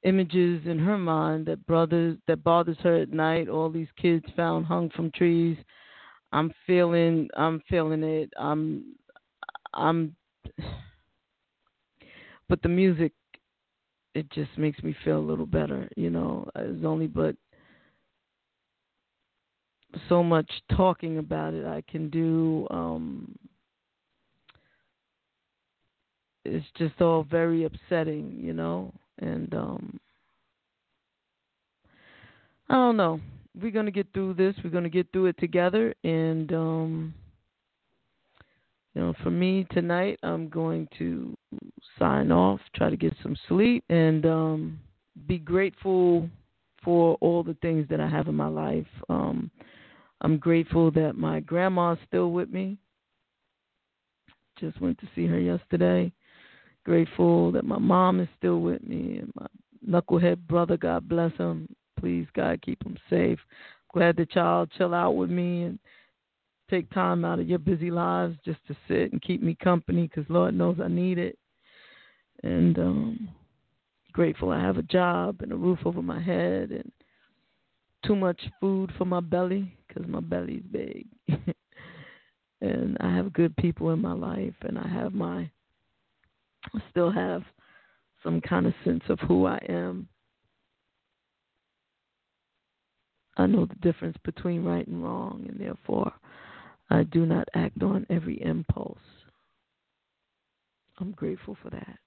images 0.03 0.67
in 0.67 0.79
her 0.79 0.97
mind 0.97 1.45
that 1.45 1.67
brothers 1.67 2.17
that 2.27 2.43
bothers 2.43 2.79
her 2.83 3.03
at 3.03 3.13
night, 3.13 3.51
all 3.51 3.69
these 3.69 3.89
kids 4.01 4.25
found 4.35 4.65
hung 4.65 4.89
from 4.89 5.11
trees. 5.11 5.59
I'm 6.33 6.55
feeling 6.67 7.29
I'm 7.37 7.61
feeling 7.69 8.03
it. 8.03 8.33
I'm 8.39 8.95
I'm 9.75 10.17
but 12.49 12.63
the 12.63 12.71
music 12.71 13.13
it 14.15 14.31
just 14.31 14.57
makes 14.57 14.83
me 14.83 14.95
feel 15.05 15.19
a 15.19 15.29
little 15.29 15.47
better, 15.47 15.89
you 15.97 16.11
know. 16.11 16.49
It's 16.57 16.85
only 16.85 17.07
but 17.07 17.37
so 20.09 20.23
much 20.23 20.51
talking 20.77 21.19
about 21.19 21.55
it 21.55 21.67
I 21.67 21.83
can 21.91 22.11
do. 22.11 22.67
Um 22.71 23.37
it's 26.45 26.67
just 26.77 27.01
all 27.01 27.25
very 27.25 27.65
upsetting, 27.65 28.39
you 28.41 28.53
know, 28.53 28.93
and 29.19 29.53
um 29.55 30.01
I 32.69 32.75
don't 32.75 32.97
know. 32.97 33.21
We're 33.61 33.71
gonna 33.71 33.91
get 33.91 34.13
through 34.13 34.35
this. 34.35 34.55
We're 34.63 34.71
gonna 34.71 34.89
get 34.89 35.11
through 35.13 35.27
it 35.27 35.39
together, 35.39 35.95
and 36.03 36.53
um 36.53 37.15
you 38.95 39.03
know, 39.03 39.15
for 39.23 39.31
me 39.31 39.67
tonight, 39.73 40.19
I'm 40.23 40.49
going 40.49 40.89
to 40.99 41.37
sign 41.99 42.31
off, 42.31 42.61
try 42.77 42.91
to 42.91 42.97
get 42.97 43.15
some 43.23 43.37
sleep, 43.49 43.85
and 43.89 44.25
um, 44.25 44.79
be 45.27 45.39
grateful 45.39 46.29
for 46.85 47.17
all 47.21 47.43
the 47.43 47.57
things 47.61 47.87
that 47.91 48.01
I 48.01 48.09
have 48.09 48.29
in 48.29 48.37
my 48.37 48.47
life. 48.47 48.87
Um, 49.09 49.51
I'm 50.21 50.39
grateful 50.39 50.91
that 50.93 51.17
my 51.17 51.41
grandma's 51.41 51.99
still 52.07 52.31
with 52.31 52.51
me. 52.51 52.79
Just 54.61 54.81
went 54.81 54.99
to 55.01 55.09
see 55.15 55.27
her 55.27 55.41
yesterday. 55.41 56.13
Grateful 56.85 57.51
that 57.53 57.65
my 57.65 57.79
mom 57.79 58.21
is 58.21 58.29
still 58.39 58.61
with 58.61 58.83
me, 58.87 59.19
and 59.19 59.33
my 59.35 59.47
knucklehead 60.01 60.39
brother, 60.47 60.77
God 60.77 61.09
bless 61.09 61.33
him. 61.37 61.69
Please, 61.99 62.27
God, 62.35 62.63
keep 62.63 62.85
him 62.85 62.97
safe. 63.11 63.39
Glad 63.93 64.17
that 64.19 64.35
y'all 64.35 64.67
chill 64.67 64.95
out 64.95 65.13
with 65.13 65.31
me 65.31 65.65
and 65.65 65.79
take 66.75 66.91
time 66.91 67.25
out 67.25 67.39
of 67.39 67.49
your 67.49 67.59
busy 67.59 67.91
lives 67.91 68.37
just 68.45 68.59
to 68.67 68.77
sit 68.89 69.13
and 69.13 69.23
keep 69.23 69.43
me 69.43 69.57
company 69.63 70.09
because 70.09 70.29
Lord 70.29 70.55
knows 70.55 70.79
I 70.83 70.89
need 70.89 71.19
it. 71.19 71.39
And 72.43 72.79
um, 72.79 73.29
grateful 74.13 74.51
I 74.51 74.61
have 74.61 74.77
a 74.77 74.83
job 74.83 75.37
and 75.41 75.53
a 75.53 75.57
roof 75.57 75.79
over 75.85 76.03
my 76.03 76.21
head 76.21 76.71
and 76.73 76.91
too 78.05 78.17
much 78.17 78.41
food 78.61 78.93
for 78.99 79.05
my 79.05 79.21
belly 79.21 79.77
because 79.87 80.09
my 80.09 80.21
belly's 80.21 80.65
big. 80.71 81.07
and 82.61 82.97
I 83.01 83.15
have 83.15 83.33
good 83.33 83.57
people 83.57 83.91
in 83.91 84.01
my 84.01 84.13
life 84.13 84.55
and 84.63 84.77
I 84.77 84.89
have 84.89 85.15
my, 85.15 85.49
I 86.75 86.81
still 86.91 87.11
have 87.13 87.43
some 88.25 88.41
kind 88.41 88.67
of 88.67 88.75
sense 88.85 89.05
of 89.09 89.21
who 89.21 89.47
I 89.47 89.59
am. 89.69 90.09
I 93.37 93.47
know 93.47 93.67
the 93.67 93.75
difference 93.77 94.17
between 94.25 94.65
right 94.65 94.87
and 94.87 95.03
wrong, 95.03 95.45
and 95.49 95.61
therefore 95.61 96.13
I 96.91 97.03
do 97.05 97.27
not 97.27 97.49
act 97.55 97.83
on 97.83 98.07
every 98.11 98.43
impulse. 98.43 98.99
I'm 101.01 101.13
grateful 101.13 101.57
for 101.63 101.71
that. 101.71 101.99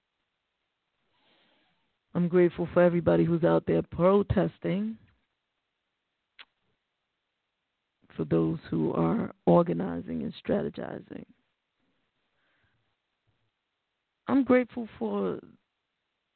I'm 2.14 2.28
grateful 2.28 2.68
for 2.72 2.82
everybody 2.82 3.24
who's 3.24 3.44
out 3.44 3.64
there 3.66 3.82
protesting, 3.82 4.96
for 8.16 8.24
those 8.24 8.58
who 8.70 8.92
are 8.94 9.32
organizing 9.46 10.22
and 10.22 10.32
strategizing. 10.44 11.24
I'm 14.26 14.42
grateful 14.42 14.88
for 14.98 15.38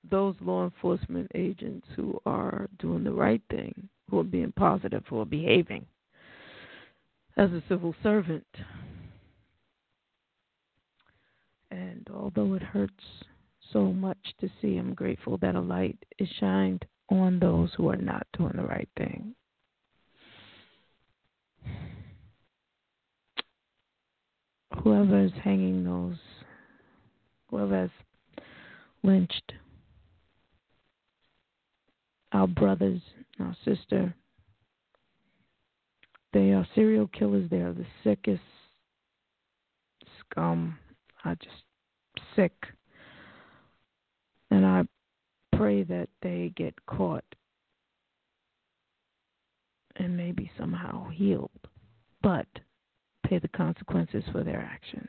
those 0.09 0.35
law 0.41 0.65
enforcement 0.65 1.31
agents 1.35 1.87
who 1.97 2.21
are 2.27 2.69
doing 2.79 3.05
the 3.05 3.13
right 3.13 3.43
thing, 3.51 3.89
who 4.11 4.21
are 4.21 4.25
being 4.25 4.53
positive, 4.53 5.05
who 5.09 5.21
are 5.21 5.27
behaving 5.27 5.87
as 7.37 7.51
a 7.51 7.63
civil 7.69 7.95
servant. 8.03 8.47
And 11.71 12.07
although 12.13 12.55
it 12.55 12.63
hurts 12.63 12.93
so 13.73 13.93
much 13.93 14.19
to 14.41 14.51
see, 14.61 14.77
I'm 14.77 14.95
grateful 14.95 15.39
that 15.39 15.55
a 15.55 15.61
light 15.61 15.99
is 16.19 16.29
shined 16.39 16.85
on 17.11 17.39
those 17.39 17.71
who 17.77 17.89
are 17.89 17.97
not 17.97 18.27
doing 18.37 18.53
the 18.57 18.65
right 18.65 18.89
thing. 18.97 19.35
Whoever 24.83 25.25
is 25.25 25.33
hanging 25.43 25.85
those, 25.85 26.17
whoever 27.49 27.83
has 27.83 27.91
lynched 29.03 29.53
our 32.33 32.47
brothers, 32.47 33.01
our 33.39 33.57
sister, 33.65 34.15
they 36.33 36.53
are 36.53 36.67
serial 36.75 37.09
killers. 37.09 37.49
They 37.51 37.59
are 37.59 37.73
the 37.73 37.87
sickest 38.03 38.43
scum. 40.21 40.79
I 41.25 41.35
just 41.35 41.65
sick. 42.35 42.53
And 44.51 44.67
I 44.67 44.83
pray 45.57 45.83
that 45.85 46.09
they 46.23 46.53
get 46.57 46.75
caught 46.87 47.25
and 49.97 50.17
maybe 50.17 50.51
somehow 50.59 51.09
healed, 51.11 51.51
but 52.23 52.47
pay 53.27 53.39
the 53.39 53.49
consequences 53.49 54.25
for 54.33 54.43
their 54.43 54.61
actions. 54.61 55.09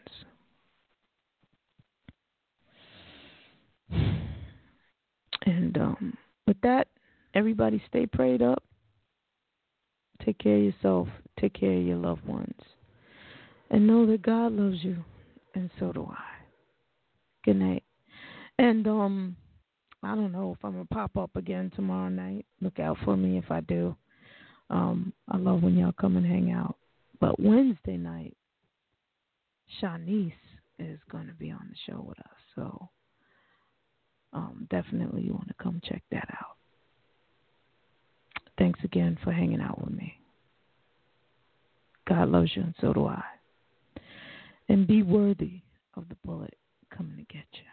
And 5.45 5.77
um, 5.77 6.17
with 6.47 6.55
that, 6.63 6.87
everybody 7.33 7.83
stay 7.89 8.05
prayed 8.05 8.41
up. 8.41 8.63
Take 10.23 10.37
care 10.39 10.57
of 10.57 10.63
yourself. 10.63 11.07
Take 11.39 11.53
care 11.53 11.73
of 11.73 11.83
your 11.83 11.97
loved 11.97 12.25
ones. 12.25 12.59
And 13.69 13.87
know 13.87 14.05
that 14.05 14.21
God 14.21 14.53
loves 14.53 14.83
you, 14.83 15.03
and 15.55 15.69
so 15.79 15.91
do 15.91 16.07
I. 16.09 16.23
Good 17.43 17.57
night. 17.57 17.83
And 18.59 18.87
um, 18.87 19.35
I 20.03 20.15
don't 20.15 20.31
know 20.31 20.55
if 20.57 20.63
I'm 20.63 20.73
gonna 20.73 20.85
pop 20.85 21.17
up 21.17 21.35
again 21.35 21.71
tomorrow 21.75 22.09
night. 22.09 22.45
Look 22.61 22.79
out 22.79 22.97
for 23.03 23.17
me 23.17 23.37
if 23.37 23.49
I 23.51 23.61
do. 23.61 23.95
Um, 24.69 25.13
I 25.27 25.37
love 25.37 25.63
when 25.63 25.75
y'all 25.75 25.91
come 25.91 26.17
and 26.17 26.25
hang 26.25 26.51
out. 26.51 26.75
But 27.19 27.39
Wednesday 27.39 27.97
night, 27.97 28.37
Shanice 29.81 30.33
is 30.79 30.99
gonna 31.11 31.33
be 31.37 31.51
on 31.51 31.67
the 31.69 31.91
show 31.91 32.03
with 32.07 32.19
us. 32.19 32.25
So 32.55 32.89
um, 34.33 34.67
definitely 34.69 35.23
you 35.23 35.33
want 35.33 35.47
to 35.47 35.55
come 35.61 35.81
check 35.83 36.03
that 36.11 36.27
out. 36.31 36.57
Thanks 38.57 38.79
again 38.83 39.17
for 39.23 39.31
hanging 39.31 39.61
out 39.61 39.83
with 39.83 39.93
me. 39.93 40.15
God 42.07 42.29
loves 42.29 42.51
you, 42.55 42.63
and 42.63 42.75
so 42.81 42.93
do 42.93 43.07
I. 43.07 43.23
And 44.69 44.87
be 44.87 45.03
worthy 45.03 45.61
of 45.95 46.07
the 46.09 46.15
bullet 46.25 46.55
coming 46.95 47.17
to 47.17 47.23
get 47.33 47.45
you. 47.53 47.72